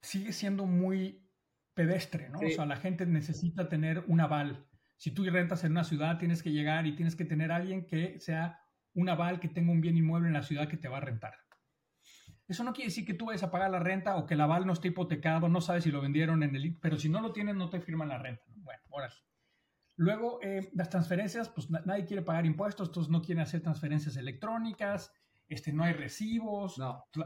[0.00, 1.28] sigue siendo muy
[1.74, 2.38] pedestre, ¿no?
[2.38, 4.68] O sea, la gente necesita tener un aval.
[4.96, 7.86] Si tú rentas en una ciudad, tienes que llegar y tienes que tener a alguien
[7.86, 8.60] que sea
[8.94, 11.34] un aval que tenga un bien inmueble en la ciudad que te va a rentar.
[12.48, 14.66] Eso no quiere decir que tú vayas a pagar la renta o que el aval
[14.66, 16.76] no esté hipotecado, no sabes si lo vendieron en el...
[16.80, 18.42] Pero si no lo tienen, no te firman la renta.
[18.56, 19.08] Bueno, ahora.
[19.96, 25.12] Luego, eh, las transferencias, pues nadie quiere pagar impuestos, entonces no quieren hacer transferencias electrónicas,
[25.46, 26.80] este, no hay recibos,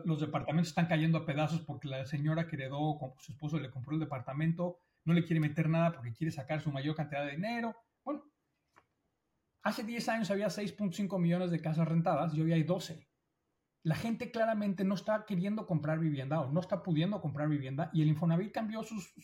[0.05, 3.95] los departamentos están cayendo a pedazos porque la señora que heredó, su esposo le compró
[3.95, 7.77] el departamento, no le quiere meter nada porque quiere sacar su mayor cantidad de dinero.
[9.65, 13.09] Hace 10 años había 6.5 millones de casas rentadas y hoy hay 12.
[13.83, 18.03] La gente claramente no está queriendo comprar vivienda o no está pudiendo comprar vivienda y
[18.03, 19.15] el Infonavit cambió sus,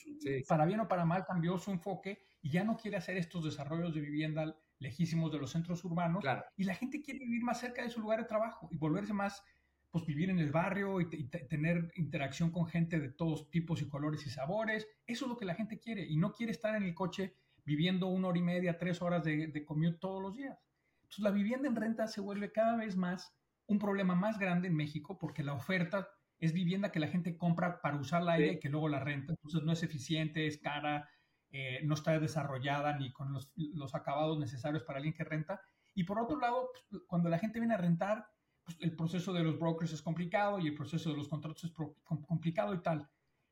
[0.49, 3.95] para bien o para mal, cambió su enfoque y ya no quiere hacer estos desarrollos
[3.95, 6.25] de vivienda lejísimos de los centros urbanos
[6.57, 9.43] y la gente quiere vivir más cerca de su lugar de trabajo y volverse más,
[9.91, 14.27] pues vivir en el barrio y, tener interacción con gente de todos tipos y colores
[14.27, 14.89] y sabores.
[15.07, 17.35] Eso es lo que la gente quiere y no quiere estar en el coche
[17.71, 20.59] viviendo una hora y media, tres horas de, de commute todos los días.
[21.03, 23.33] Entonces la vivienda en renta se vuelve cada vez más
[23.67, 26.09] un problema más grande en México porque la oferta
[26.41, 29.33] es vivienda que la gente compra para usarla ella y que luego la renta.
[29.33, 31.09] Entonces no es eficiente, es cara,
[31.53, 35.61] eh, no está desarrollada ni con los, los, acabados necesarios para alguien que renta.
[35.95, 38.27] Y por otro lado, pues, cuando la gente viene a rentar,
[38.65, 41.73] pues, el proceso de los brokers es complicado y el proceso de los contratos es
[42.03, 43.09] complicado y tal.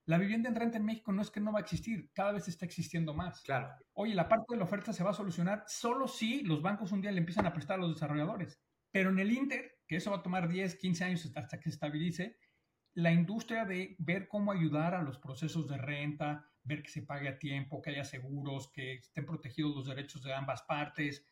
[0.08, 2.48] La vivienda en renta en México no es que no va a existir, cada vez
[2.48, 3.42] está existiendo más.
[3.42, 3.68] Claro.
[3.92, 7.02] Oye, la parte de la oferta se va a solucionar solo si los bancos un
[7.02, 8.58] día le empiezan a prestar a los desarrolladores.
[8.90, 11.74] Pero en el Inter, que eso va a tomar 10, 15 años hasta que se
[11.74, 12.38] estabilice,
[12.94, 17.28] la industria de ver cómo ayudar a los procesos de renta, ver que se pague
[17.28, 21.22] a tiempo, que haya seguros, que estén protegidos los derechos de ambas partes,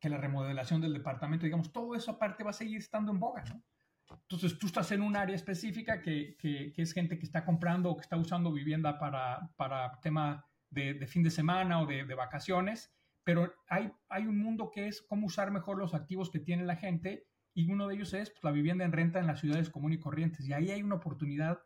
[0.00, 3.44] que la remodelación del departamento, digamos, todo eso aparte va a seguir estando en boga,
[3.44, 3.62] ¿no?
[4.10, 7.96] Entonces tú estás en un área específica que, que, es gente que está comprando o
[7.96, 12.14] que está usando vivienda para, para tema de, de, fin de semana o de, de,
[12.14, 12.92] vacaciones,
[13.24, 16.76] pero hay, hay un mundo que es cómo usar mejor los activos que tiene la
[16.76, 19.98] gente y uno de ellos es pues, la vivienda en renta en las ciudades comunes
[19.98, 20.46] y corrientes.
[20.46, 21.58] Y ahí hay una oportunidad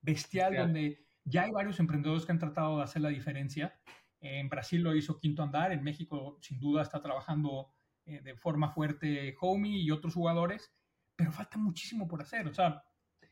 [0.00, 3.80] bestial, donde ya hay varios emprendedores que han tratado de hacer la diferencia.
[4.20, 7.72] En Brasil lo hizo Quinto Andar, en México sin duda está trabajando
[8.04, 10.72] eh, de forma fuerte Homey y otros jugadores
[11.18, 12.46] pero falta muchísimo por hacer.
[12.46, 12.84] O sea,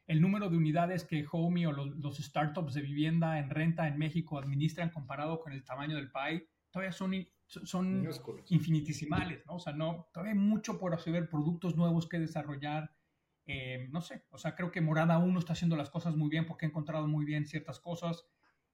[0.08, 4.38] el número de unidades que Homey o los, startups de vivienda en renta en México
[4.38, 7.14] administran comparado con el tamaño del país, todavía son,
[7.46, 8.08] son
[8.48, 9.54] infinitesimales, ¿no?
[9.54, 12.92] O sea, no, todavía hay mucho por hacer, productos nuevos que desarrollar.
[13.46, 16.44] Eh, no sé, o sea, creo que Morada 1 está haciendo las cosas muy bien
[16.44, 18.26] porque ha encontrado muy bien ciertas cosas.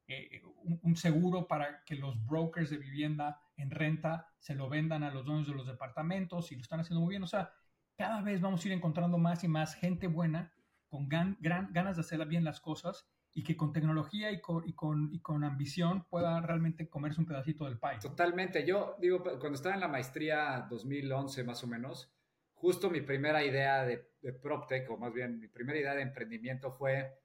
[0.09, 5.03] Eh, un, un, seguro para que los brokers de vivienda en renta se lo vendan
[5.03, 7.23] a los dueños de los departamentos y lo están haciendo muy bien.
[7.23, 7.53] O sea,
[7.97, 10.53] cada vez vamos a ir encontrando más y más gente buena,
[10.89, 14.75] con gran, ganas de hacer bien las cosas y que con tecnología y con, y
[14.75, 17.99] con, y con ambición pueda realmente comerse un pedacito del pie.
[18.01, 18.67] Totalmente.
[18.67, 22.13] Yo digo, cuando estaba en la maestría 2011 más o menos,
[22.53, 26.73] justo mi primera idea de, de PropTech, o más bien mi primera idea de emprendimiento
[26.73, 27.19] fue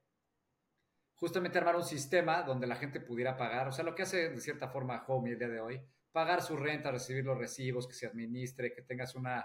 [1.14, 4.40] justamente armar un sistema donde la gente pudiera pagar, o sea, lo que hace de
[4.40, 8.06] cierta forma Home el día de hoy, pagar su renta, recibir los recibos, que se
[8.06, 9.44] administre, que tengas una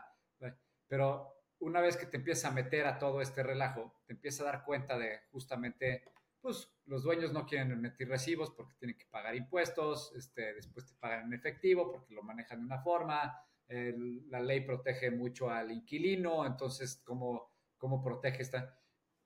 [0.88, 4.52] pero una vez que te empiezas a meter a todo este relajo, te empiezas a
[4.52, 6.04] dar cuenta de justamente,
[6.42, 10.96] pues los dueños no quieren emitir recibos porque tienen que pagar impuestos, este, después te
[10.96, 16.46] pagan en efectivo porque lo manejan de una forma, la ley protege mucho al inquilino,
[16.46, 18.78] entonces, ¿cómo, cómo protege esta?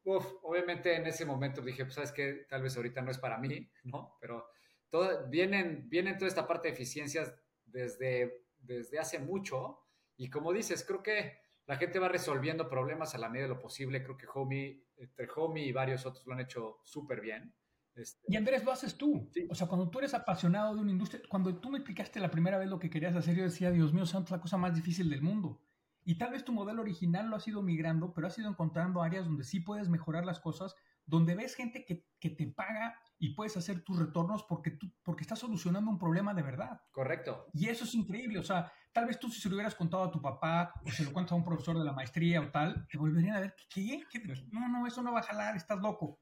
[0.04, 3.38] Uf, obviamente en ese momento dije, pues sabes que tal vez ahorita no es para
[3.38, 4.16] mí, ¿no?
[4.22, 4.48] Pero
[4.90, 7.34] todo, vienen, vienen toda esta parte de eficiencias
[7.66, 9.80] desde, desde hace mucho
[10.16, 13.60] y como dices, creo que la gente va resolviendo problemas a la medida de lo
[13.60, 14.02] posible.
[14.02, 17.54] Creo que Homey, entre Homey y varios otros lo han hecho súper bien.
[17.94, 19.30] Este, y Andrés, lo haces tú.
[19.50, 22.58] O sea, cuando tú eres apasionado de una industria, cuando tú me explicaste la primera
[22.58, 25.22] vez lo que querías hacer, yo decía, Dios mío, santo, la cosa más difícil del
[25.22, 25.62] mundo.
[26.06, 29.26] Y tal vez tu modelo original lo has ido migrando, pero has ido encontrando áreas
[29.26, 30.74] donde sí puedes mejorar las cosas,
[31.06, 35.24] donde ves gente que, que te paga y puedes hacer tus retornos porque, tú, porque
[35.24, 36.82] estás solucionando un problema de verdad.
[36.92, 37.48] Correcto.
[37.54, 38.40] Y eso es increíble.
[38.40, 41.04] O sea, tal vez tú si se lo hubieras contado a tu papá o se
[41.04, 44.02] lo cuentas a un profesor de la maestría o tal, te volverían a ver, ¿qué?
[44.10, 44.20] ¿Qué?
[44.52, 46.20] No, no, eso no va a jalar, estás loco.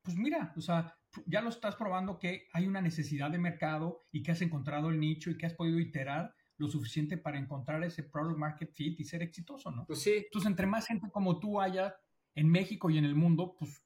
[0.00, 0.96] Pues mira, o sea,
[1.26, 5.00] ya lo estás probando que hay una necesidad de mercado y que has encontrado el
[5.00, 9.04] nicho y que has podido iterar lo suficiente para encontrar ese product market fit y
[9.04, 9.84] ser exitoso, ¿no?
[9.84, 10.22] Pues sí.
[10.24, 11.94] Entonces, entre más gente como tú haya
[12.34, 13.84] en México y en el mundo, pues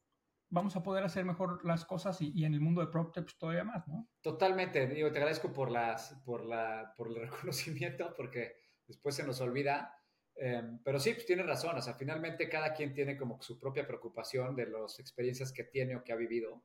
[0.51, 3.64] vamos a poder hacer mejor las cosas y, en el mundo de PropTech pues, todavía
[3.64, 4.09] más, ¿no?
[4.20, 9.40] Totalmente, digo, te agradezco por, las, por, la, por el reconocimiento porque después se nos
[9.40, 9.94] olvida.
[10.34, 13.86] Em, pero sí, pues tienes razón, o sea, finalmente cada quien tiene como su propia
[13.86, 16.62] preocupación de las experiencias que tiene o que ha vivido.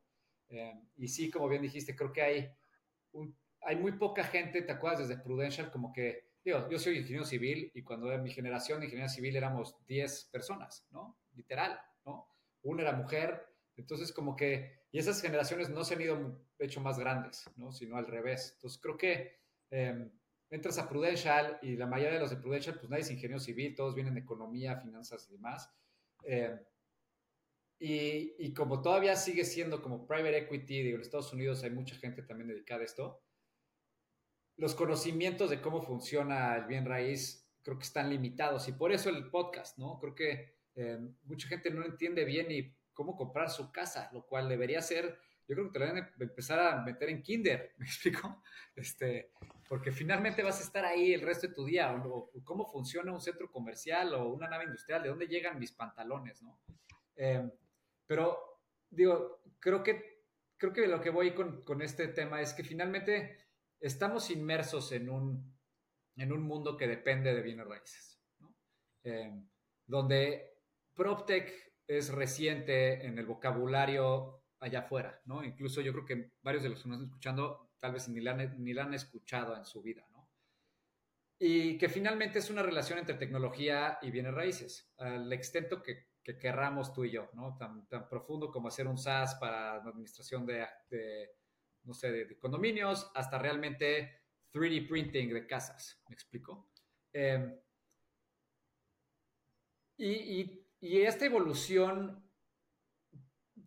[0.50, 2.52] Em, y sí, como bien dijiste, creo que hay,
[3.62, 5.72] hay muy poca gente, ¿te acuerdas desde Prudential?
[5.72, 9.36] Como que, digo, yo soy ingeniero civil y cuando en mi generación de ingeniería civil
[9.36, 11.18] éramos 10 personas, ¿no?
[11.34, 12.28] Literal, ¿no?
[12.62, 17.00] Una era mujer, entonces, como que, y esas generaciones no se han ido hecho más
[17.00, 17.72] grandes, ¿no?
[17.72, 18.54] Sino al revés.
[18.56, 19.40] Entonces, creo que
[19.72, 20.12] em,
[20.50, 23.76] entras a Prudential y la mayoría de los de Prudential, pues nadie es ingeniero civil,
[23.76, 25.70] todos vienen de economía, finanzas y demás.
[26.24, 26.60] Em,
[27.80, 31.96] y, y, como todavía sigue siendo como private equity, digo, en Estados Unidos hay mucha
[31.96, 33.22] gente también dedicada a esto,
[34.58, 39.10] los conocimientos de cómo funciona el bien raíz creo que están limitados y por eso
[39.10, 40.00] el podcast, ¿no?
[40.00, 44.48] Creo que em, mucha gente no entiende bien y cómo comprar su casa, lo cual
[44.48, 48.44] debería ser, yo creo que te lo deben empezar a meter en kinder, ¿me explico?
[48.76, 49.32] Este,
[49.68, 53.22] porque finalmente vas a estar ahí el resto de tu día, o, cómo funciona un
[53.22, 56.60] centro comercial o una nave industrial, de dónde llegan mis pantalones, ¿no?
[57.16, 57.52] Em,
[58.06, 60.24] pero, digo, creo que,
[60.58, 63.38] creo que lo que voy con, con este tema es que finalmente
[63.80, 65.54] estamos inmersos en un,
[66.16, 68.56] en un mundo que depende de bienes raíces, ¿no?
[69.04, 69.48] Em,
[69.86, 70.54] donde
[70.94, 75.44] PropTech es reciente en el vocabulario allá afuera, ¿no?
[75.44, 78.32] Incluso yo creo que varios de los que nos están escuchando tal vez ni la,
[78.32, 80.30] han, ni la han escuchado en su vida, ¿no?
[81.38, 86.38] Y que finalmente es una relación entre tecnología y bienes raíces, al extento que, que
[86.38, 87.58] querramos tú y yo, ¿no?
[87.58, 90.66] Tan, tan, profundo como hacer un SaaS para la administración de,
[91.84, 94.22] no sé, de, condominios, hasta realmente
[94.54, 96.70] 3D printing de casas, ¿me explico?
[97.12, 97.60] Eh,
[99.98, 102.30] y, y y esta evolución,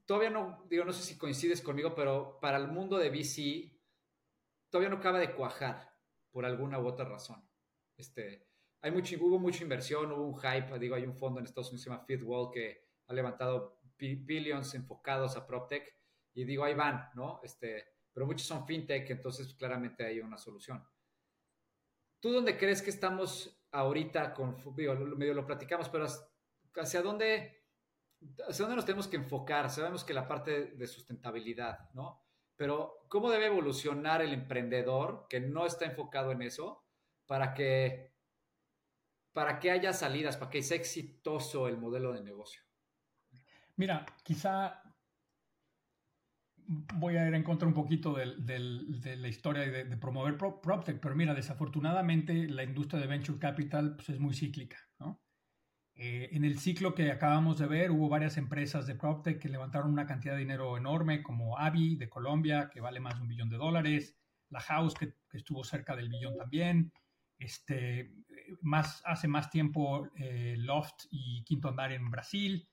[0.04, 3.74] todavía no, digo, no sé si coincides conmigo, pero para el mundo de VC,
[4.68, 5.96] todavía no acaba de cuajar
[6.30, 7.42] por alguna u otra razón.
[7.96, 8.46] Este,
[8.82, 11.84] hay mucho, hubo mucha inversión, hubo un hype, digo, hay un fondo en Estados Unidos
[11.84, 15.90] que se llama FeedWall que ha levantado billions enfocados a PropTech
[16.34, 17.40] y digo, ahí van, ¿no?
[17.42, 20.86] Este, pero muchos son FinTech, entonces claramente hay una solución.
[22.20, 26.04] ¿Tú dónde crees que estamos ahorita con, digo, medio lo platicamos, pero
[26.80, 27.64] hacia dónde,
[28.48, 29.70] hacia dónde nos tenemos que enfocar.
[29.70, 32.22] Sabemos que la parte de sustentabilidad, ¿no?
[32.56, 36.86] Pero ¿cómo debe evolucionar el emprendedor que no está enfocado en eso
[37.26, 38.14] para que,
[39.32, 42.62] para que haya salidas, para que sea exitoso el modelo de negocio?
[43.76, 44.82] Mira, quizá
[46.66, 48.58] voy a ir en contra un poquito de
[49.16, 54.18] la historia de, promover PropTech, pero mira, desafortunadamente la industria de Venture Capital pues, es
[54.18, 55.20] muy cíclica, ¿no?
[55.98, 59.90] Eh, en el ciclo que acabamos de ver, hubo varias empresas de PropTech que levantaron
[59.90, 63.48] una cantidad de dinero enorme, como Avi de Colombia, que vale más de un billón
[63.48, 64.14] de dólares,
[64.50, 66.92] La House, que, estuvo cerca del billón también,
[67.38, 68.14] este,
[68.62, 72.66] más, hace más tiempo eh, Loft y Quinto Andar en Brasil.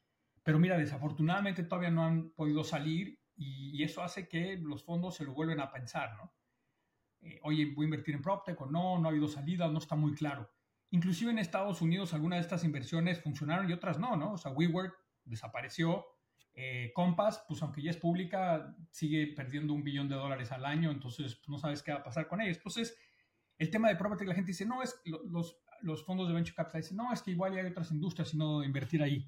[0.43, 5.25] Pero mira, desafortunadamente todavía no han podido salir y, eso hace que los fondos se
[5.25, 6.33] lo vuelven a pensar, ¿no?
[7.21, 9.95] Eh, oye, voy a invertir en PropTech o no, no ha habido salida, no está
[9.95, 10.49] muy claro.
[10.93, 14.33] Inclusive en Estados Unidos algunas de estas inversiones funcionaron y otras no, ¿no?
[14.33, 16.05] O sea, WeWork desapareció.
[16.53, 20.91] Eh, Compass, pues aunque ya es pública, sigue perdiendo un billón de dólares al año,
[20.91, 22.57] entonces pues, no sabes qué va a pasar con ellos.
[22.57, 22.95] Entonces,
[23.57, 26.81] el tema de property, la gente dice, no, es los, los fondos de venture capital
[26.81, 29.27] dicen, no, es que igual hay otras industrias y no invertir ahí.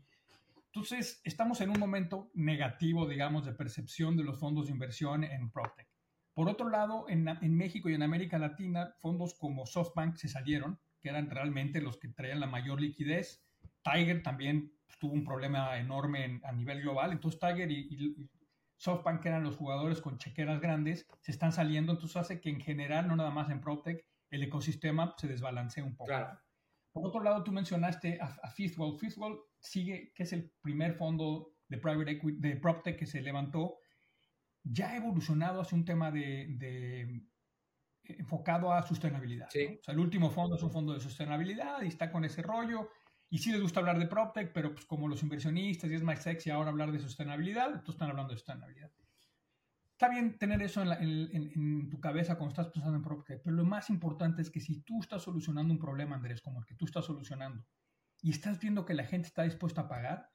[0.67, 5.49] Entonces, estamos en un momento negativo, digamos, de percepción de los fondos de inversión en
[5.49, 5.87] PropTech.
[6.31, 10.79] Por otro lado, en, en México y en América Latina, fondos como SoftBank se salieron,
[11.05, 13.45] que eran realmente los que traían la mayor liquidez.
[13.83, 18.27] Tiger también tuvo un problema enorme a nivel global, entonces Tiger y,
[18.77, 22.59] SoftBank, que eran los jugadores con chequeras grandes, se están saliendo, entonces hace que en
[22.59, 26.11] general, no nada más en PropTech, el ecosistema se desbalancee un poco.
[26.91, 28.97] Por otro lado, tú mencionaste a, a Fifthwall.
[28.97, 33.77] Fifthwall sigue, que es el primer fondo de private equity, de PropTech que se levantó,
[34.63, 37.21] ya ha evolucionado hacia un tema de,
[38.07, 39.47] enfocado a sostenibilidad.
[39.47, 42.89] O sea, el último fondo es un fondo de sostenibilidad y está con ese rollo.
[43.29, 46.21] Y sí les gusta hablar de PropTech, pero pues como los inversionistas y es más
[46.21, 48.91] sexy ahora hablar de sostenibilidad, entonces están hablando de sostenibilidad.
[49.91, 53.89] Está bien tener eso en, tu cabeza cuando estás pensando en PropTech, pero lo más
[53.89, 57.05] importante es que si tú estás solucionando un problema, Andrés, como el que tú estás
[57.05, 57.65] solucionando,
[58.21, 60.31] y estás viendo que la gente está dispuesta a pagar,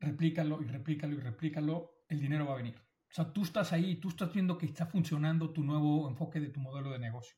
[0.00, 2.89] replícalo y replícalo y replícalo, el dinero va a venir.
[3.10, 6.50] O sea, tú estás ahí, tú estás viendo que está funcionando tu nuevo enfoque de
[6.50, 7.36] tu modelo de negocio.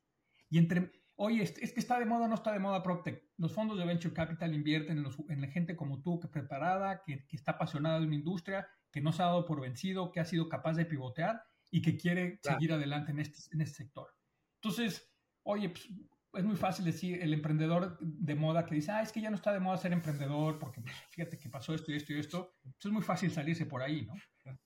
[0.50, 3.30] Y entre, oye, es, que está de moda o no está de moda PropTech.
[3.38, 7.24] Los fondos de Venture Capital invierten en, en la gente como tú, que preparada, que,
[7.30, 10.50] está apasionada de una industria, que no se ha dado por vencido, que ha sido
[10.50, 14.14] capaz de pivotear y que quiere seguir adelante en este, en este sector.
[14.56, 15.10] Entonces,
[15.44, 15.88] oye, pues,
[16.34, 19.36] es muy fácil decir el emprendedor de moda que dice, ah, es que ya no
[19.36, 22.54] está de moda ser emprendedor porque fíjate que pasó esto y esto y esto.
[22.62, 24.14] Pues, es muy fácil salirse por ahí, ¿no?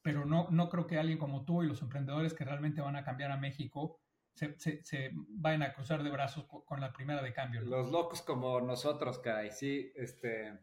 [0.03, 3.05] Pero no, no creo que alguien como tú y los emprendedores que realmente van a
[3.05, 4.01] cambiar a México
[4.37, 7.63] se, se, vayan a cruzar de brazos con, la primera de cambio.
[7.63, 10.59] Los locos como nosotros, caray, sí, este,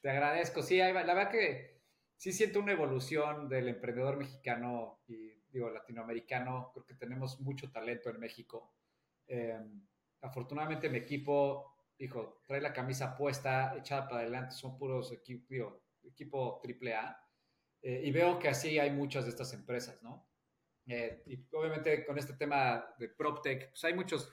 [0.00, 0.62] te agradezco.
[0.62, 1.82] Sí, la verdad que
[2.16, 6.70] sí siento una evolución del emprendedor mexicano y digo latinoamericano.
[6.72, 8.74] Creo que tenemos mucho talento en México.
[9.26, 9.60] Eh,
[10.22, 16.62] afortunadamente mi equipo, dijo, trae la camisa puesta, echada para adelante, son puros equipo, equipo
[16.64, 17.18] AAA.
[17.82, 20.28] Eh, y veo que así hay muchas de estas empresas, ¿no?
[20.86, 24.32] Eh, y obviamente con este tema de PropTech, pues hay muchos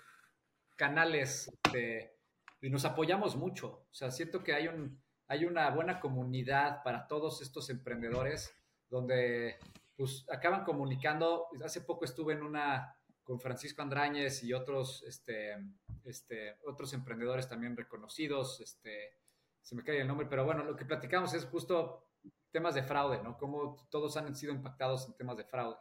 [0.75, 2.15] canales de,
[2.61, 3.85] y nos apoyamos mucho.
[3.89, 8.53] O sea, siento que hay, un, hay una buena comunidad para todos estos emprendedores
[8.89, 9.57] donde
[9.95, 11.47] pues acaban comunicando.
[11.63, 12.95] Hace poco estuve en una
[13.29, 15.55] con Francisco Andrañez y otros, este,
[16.03, 19.19] este, otros emprendedores también reconocidos, este,
[19.61, 22.09] se me cae el nombre, pero bueno, lo que platicamos es justo
[22.49, 23.37] temas de fraude, ¿no?
[23.37, 25.77] Cómo todos han sido impactados en temas de fraude.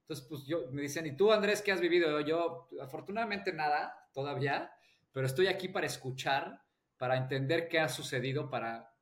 [0.00, 2.18] Entonces, pues yo, me dicen, ¿y tú, Andrés, qué has vivido?
[2.22, 4.72] Yo, afortunadamente nada, todavía,
[5.12, 6.60] pero estoy aquí para escuchar,
[6.96, 8.92] para entender qué ha sucedido, para,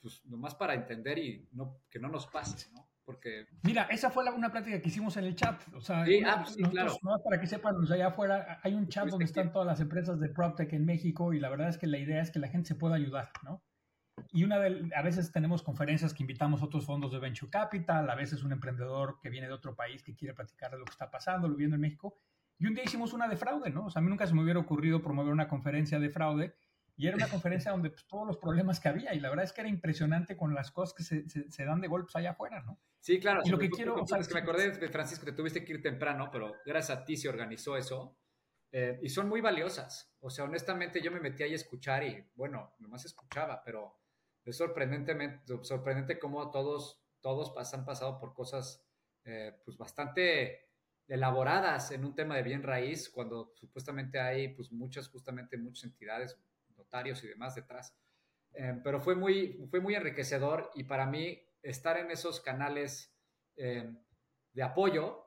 [0.00, 1.46] pues, nomás para entender y
[1.90, 2.87] que no nos pase, ¿no?
[3.08, 3.46] Porque...
[3.62, 5.62] Mira, esa fue una plática que hicimos en el chat.
[5.72, 6.94] O sea, ah, pues claro.
[7.24, 10.70] para que sepan, allá afuera hay un chat donde están todas las empresas de PropTech
[10.74, 12.96] en México y la verdad es que la idea es que la gente se pueda
[12.96, 13.62] ayudar, ¿no?
[14.30, 18.10] Y una de, a veces tenemos conferencias que invitamos a otros fondos de Venture Capital,
[18.10, 20.90] a veces un emprendedor que viene de otro país que quiere platicar de lo que
[20.90, 22.18] está pasando, lo viendo en México.
[22.58, 23.86] Y un día hicimos una de fraude, ¿no?
[23.86, 26.54] O sea, a mí nunca se me hubiera ocurrido promover una conferencia de fraude
[26.98, 29.52] y era una conferencia donde pues, todos los problemas que había, y la verdad es
[29.52, 32.80] que era impresionante con las cosas que se, se, dan de golpes allá afuera, ¿no?
[33.08, 33.40] Sí, claro.
[33.42, 34.06] Y lo que quiero...
[34.06, 37.04] Sea, es que me acordé de Francisco, te tuviste que ir temprano, pero gracias a
[37.06, 38.18] ti se organizó eso.
[38.70, 40.12] Eh, y son muy valiosas.
[40.20, 43.96] O sea, honestamente yo me metí ahí a escuchar y, bueno, nomás escuchaba, pero
[44.44, 48.86] es sorprendentemente, sorprendente cómo todos, todos han pasado por cosas
[49.24, 50.68] eh, pues bastante
[51.06, 56.38] elaboradas en un tema de bien raíz, cuando supuestamente hay pues muchas, justamente muchas entidades,
[56.76, 57.96] notarios y demás detrás.
[58.52, 63.14] Eh, pero fue muy, fue muy enriquecedor y para mí estar en esos canales
[63.56, 63.90] eh,
[64.52, 65.24] de apoyo,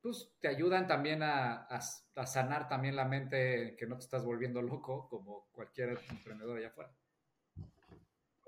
[0.00, 4.60] pues te ayudan también a, a, sanar también la mente, que no te estás volviendo
[4.60, 6.92] loco como cualquier emprendedor allá afuera.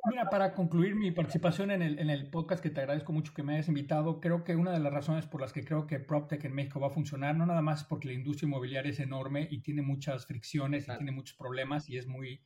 [0.07, 3.43] Mira, para concluir mi participación en el, en el, podcast, que te agradezco mucho que
[3.43, 6.45] me hayas invitado, creo que una de las razones por las que creo que PropTech
[6.45, 9.62] en México va a funcionar, no nada más porque la industria inmobiliaria es enorme y
[9.62, 12.45] tiene muchas fricciones y tiene muchos problemas y es muy,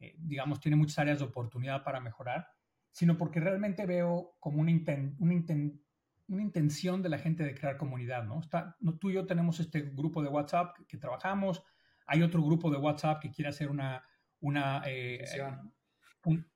[0.00, 2.48] eh, digamos, tiene muchas áreas de oportunidad para mejorar,
[2.90, 4.72] sino porque realmente veo como una,
[5.18, 8.40] una, intención de la gente de crear comunidad, ¿no?
[8.40, 11.62] Está, no, Tú y yo tenemos este grupo de WhatsApp que, trabajamos,
[12.06, 14.02] hay otro grupo de WhatsApp que quiere hacer una,
[14.40, 15.24] una, eh,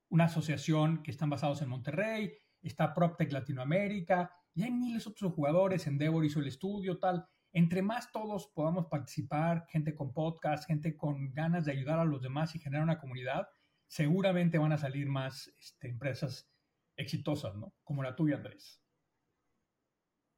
[0.08, 5.32] una asociación que están basados en Monterrey, está PropTech Latinoamérica, y hay miles de otros
[5.32, 10.96] jugadores, Endeavor hizo el estudio, tal entre más todos podamos participar, gente con podcast, gente
[10.96, 13.46] con ganas de ayudar a los demás y generar una comunidad,
[13.92, 16.50] seguramente van a salir más este, empresas
[16.96, 17.74] exitosas, ¿no?
[17.84, 18.80] Como la tuya, Andrés.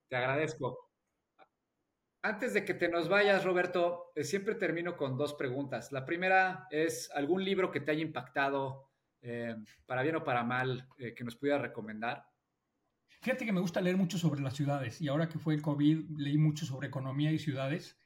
[0.09, 0.90] Te agradezco.
[2.22, 5.92] Antes de que te nos vayas, Roberto, eh, siempre termino con dos preguntas.
[5.92, 8.90] La primera es algún libro que te haya impactado,
[9.22, 9.55] eh,
[9.86, 12.26] para bien o para mal, eh, que nos pudiera recomendar.
[13.22, 16.18] Fíjate que me gusta leer mucho sobre las ciudades y ahora que fue el COVID
[16.18, 17.96] leí mucho sobre economía y ciudades.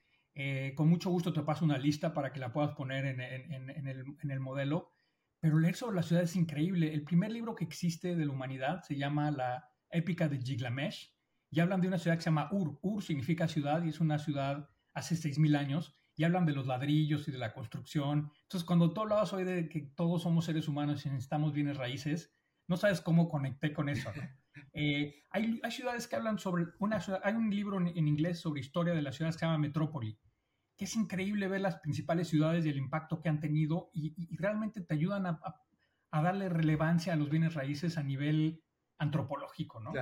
[0.40, 4.40] Eh, con mucho gusto te paso una lista para que la puedas poner en, el,
[4.40, 4.92] modelo.
[5.40, 6.92] Pero leer sobre la ciudad es increíble.
[6.92, 11.14] El primer libro que existe de la humanidad se llama La Épica de Gilgamesh
[11.50, 12.78] y hablan de una ciudad que se llama Ur.
[12.82, 17.28] Ur significa ciudad y es una ciudad hace 6.000 años y hablan de los ladrillos
[17.28, 18.32] y de la construcción.
[18.42, 22.36] Entonces, cuando tú hablabas hoy de que todos somos seres humanos y necesitamos bienes raíces,
[22.66, 24.10] no sabes cómo conecté con eso.
[24.72, 28.92] Eh, hay, ciudades que hablan sobre una ciudad, hay un libro en, inglés sobre historia
[28.92, 30.18] de las ciudades que se llama Metrópoli,
[30.78, 34.80] que es increíble ver las principales ciudades y el impacto que han tenido y, realmente
[34.80, 35.40] te ayudan a,
[36.22, 38.62] darle relevancia a los bienes raíces a nivel
[38.98, 39.92] antropológico, ¿no?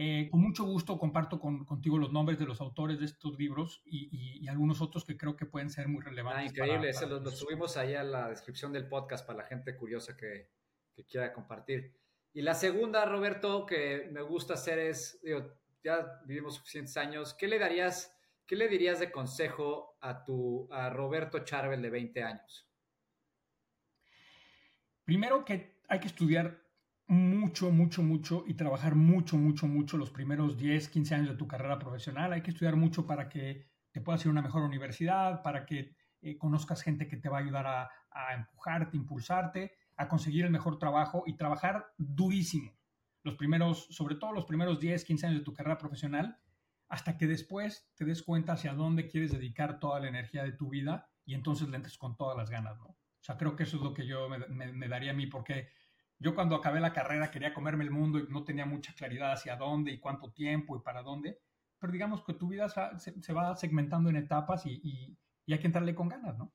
[0.00, 4.46] Eh, con mucho gusto comparto contigo los nombres de los autores de estos libros y,
[4.46, 6.42] algunos otros que creo que pueden ser muy relevantes.
[6.42, 10.50] Ah, increíble, los, subimos ahí a la descripción del podcast para la gente curiosa que,
[10.94, 11.96] que quiera compartir.
[12.32, 15.52] Y la segunda, Roberto, que me gusta hacer es, digo,
[15.82, 18.17] ya vivimos suficientes años, ¿qué le darías,
[18.48, 22.66] qué le dirías de consejo a tu, a Roberto Charbel de 20 años?
[25.04, 26.62] Primero que hay que estudiar
[27.06, 31.46] mucho, mucho, mucho y trabajar mucho, mucho, mucho los primeros 10, 15 años de tu
[31.46, 32.32] carrera profesional.
[32.32, 35.94] Hay que estudiar mucho para que te puedas ir a una mejor universidad, para que
[36.22, 40.50] eh, conozcas gente que te va a ayudar a, a empujarte, impulsarte a conseguir el
[40.50, 42.72] mejor trabajo y trabajar durísimo.
[43.24, 46.38] Los primeros, sobre todo los primeros 10, 15 años de tu carrera profesional,
[46.88, 50.70] hasta que después te des cuenta hacia dónde quieres dedicar toda la energía de tu
[50.70, 52.86] vida y entonces le entres con todas las ganas, ¿no?
[52.86, 55.68] O sea, creo que eso es lo que yo me, daría a mí, porque
[56.18, 59.56] yo cuando acabé la carrera quería comerme el mundo y no tenía mucha claridad hacia
[59.56, 61.40] dónde y cuánto tiempo y para dónde,
[61.78, 66.08] pero digamos que tu vida se, va segmentando en etapas y, hay que entrarle con
[66.08, 66.52] ganas, ¿no?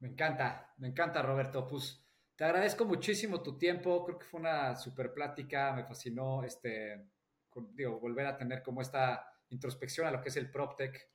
[0.00, 1.66] Me encanta, me encanta, Roberto.
[1.66, 2.04] Pues
[2.36, 7.08] te agradezco muchísimo tu tiempo, creo que fue una super plática, me fascinó este,
[7.72, 11.10] digo, volver a tener como esta introspección a lo que es el PropTech.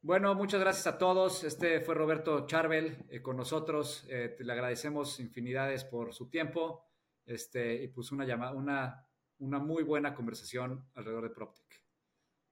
[0.00, 1.44] Bueno, muchas gracias a todos.
[1.44, 4.06] Este fue Roberto Charbel eh, con nosotros.
[4.08, 6.84] Eh, le agradecemos infinidades por su tiempo
[7.26, 9.06] este, y pues una, llamada, una,
[9.38, 11.84] una muy buena conversación alrededor de PropTech.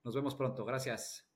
[0.03, 0.65] Nos vemos pronto.
[0.65, 1.26] Gracias.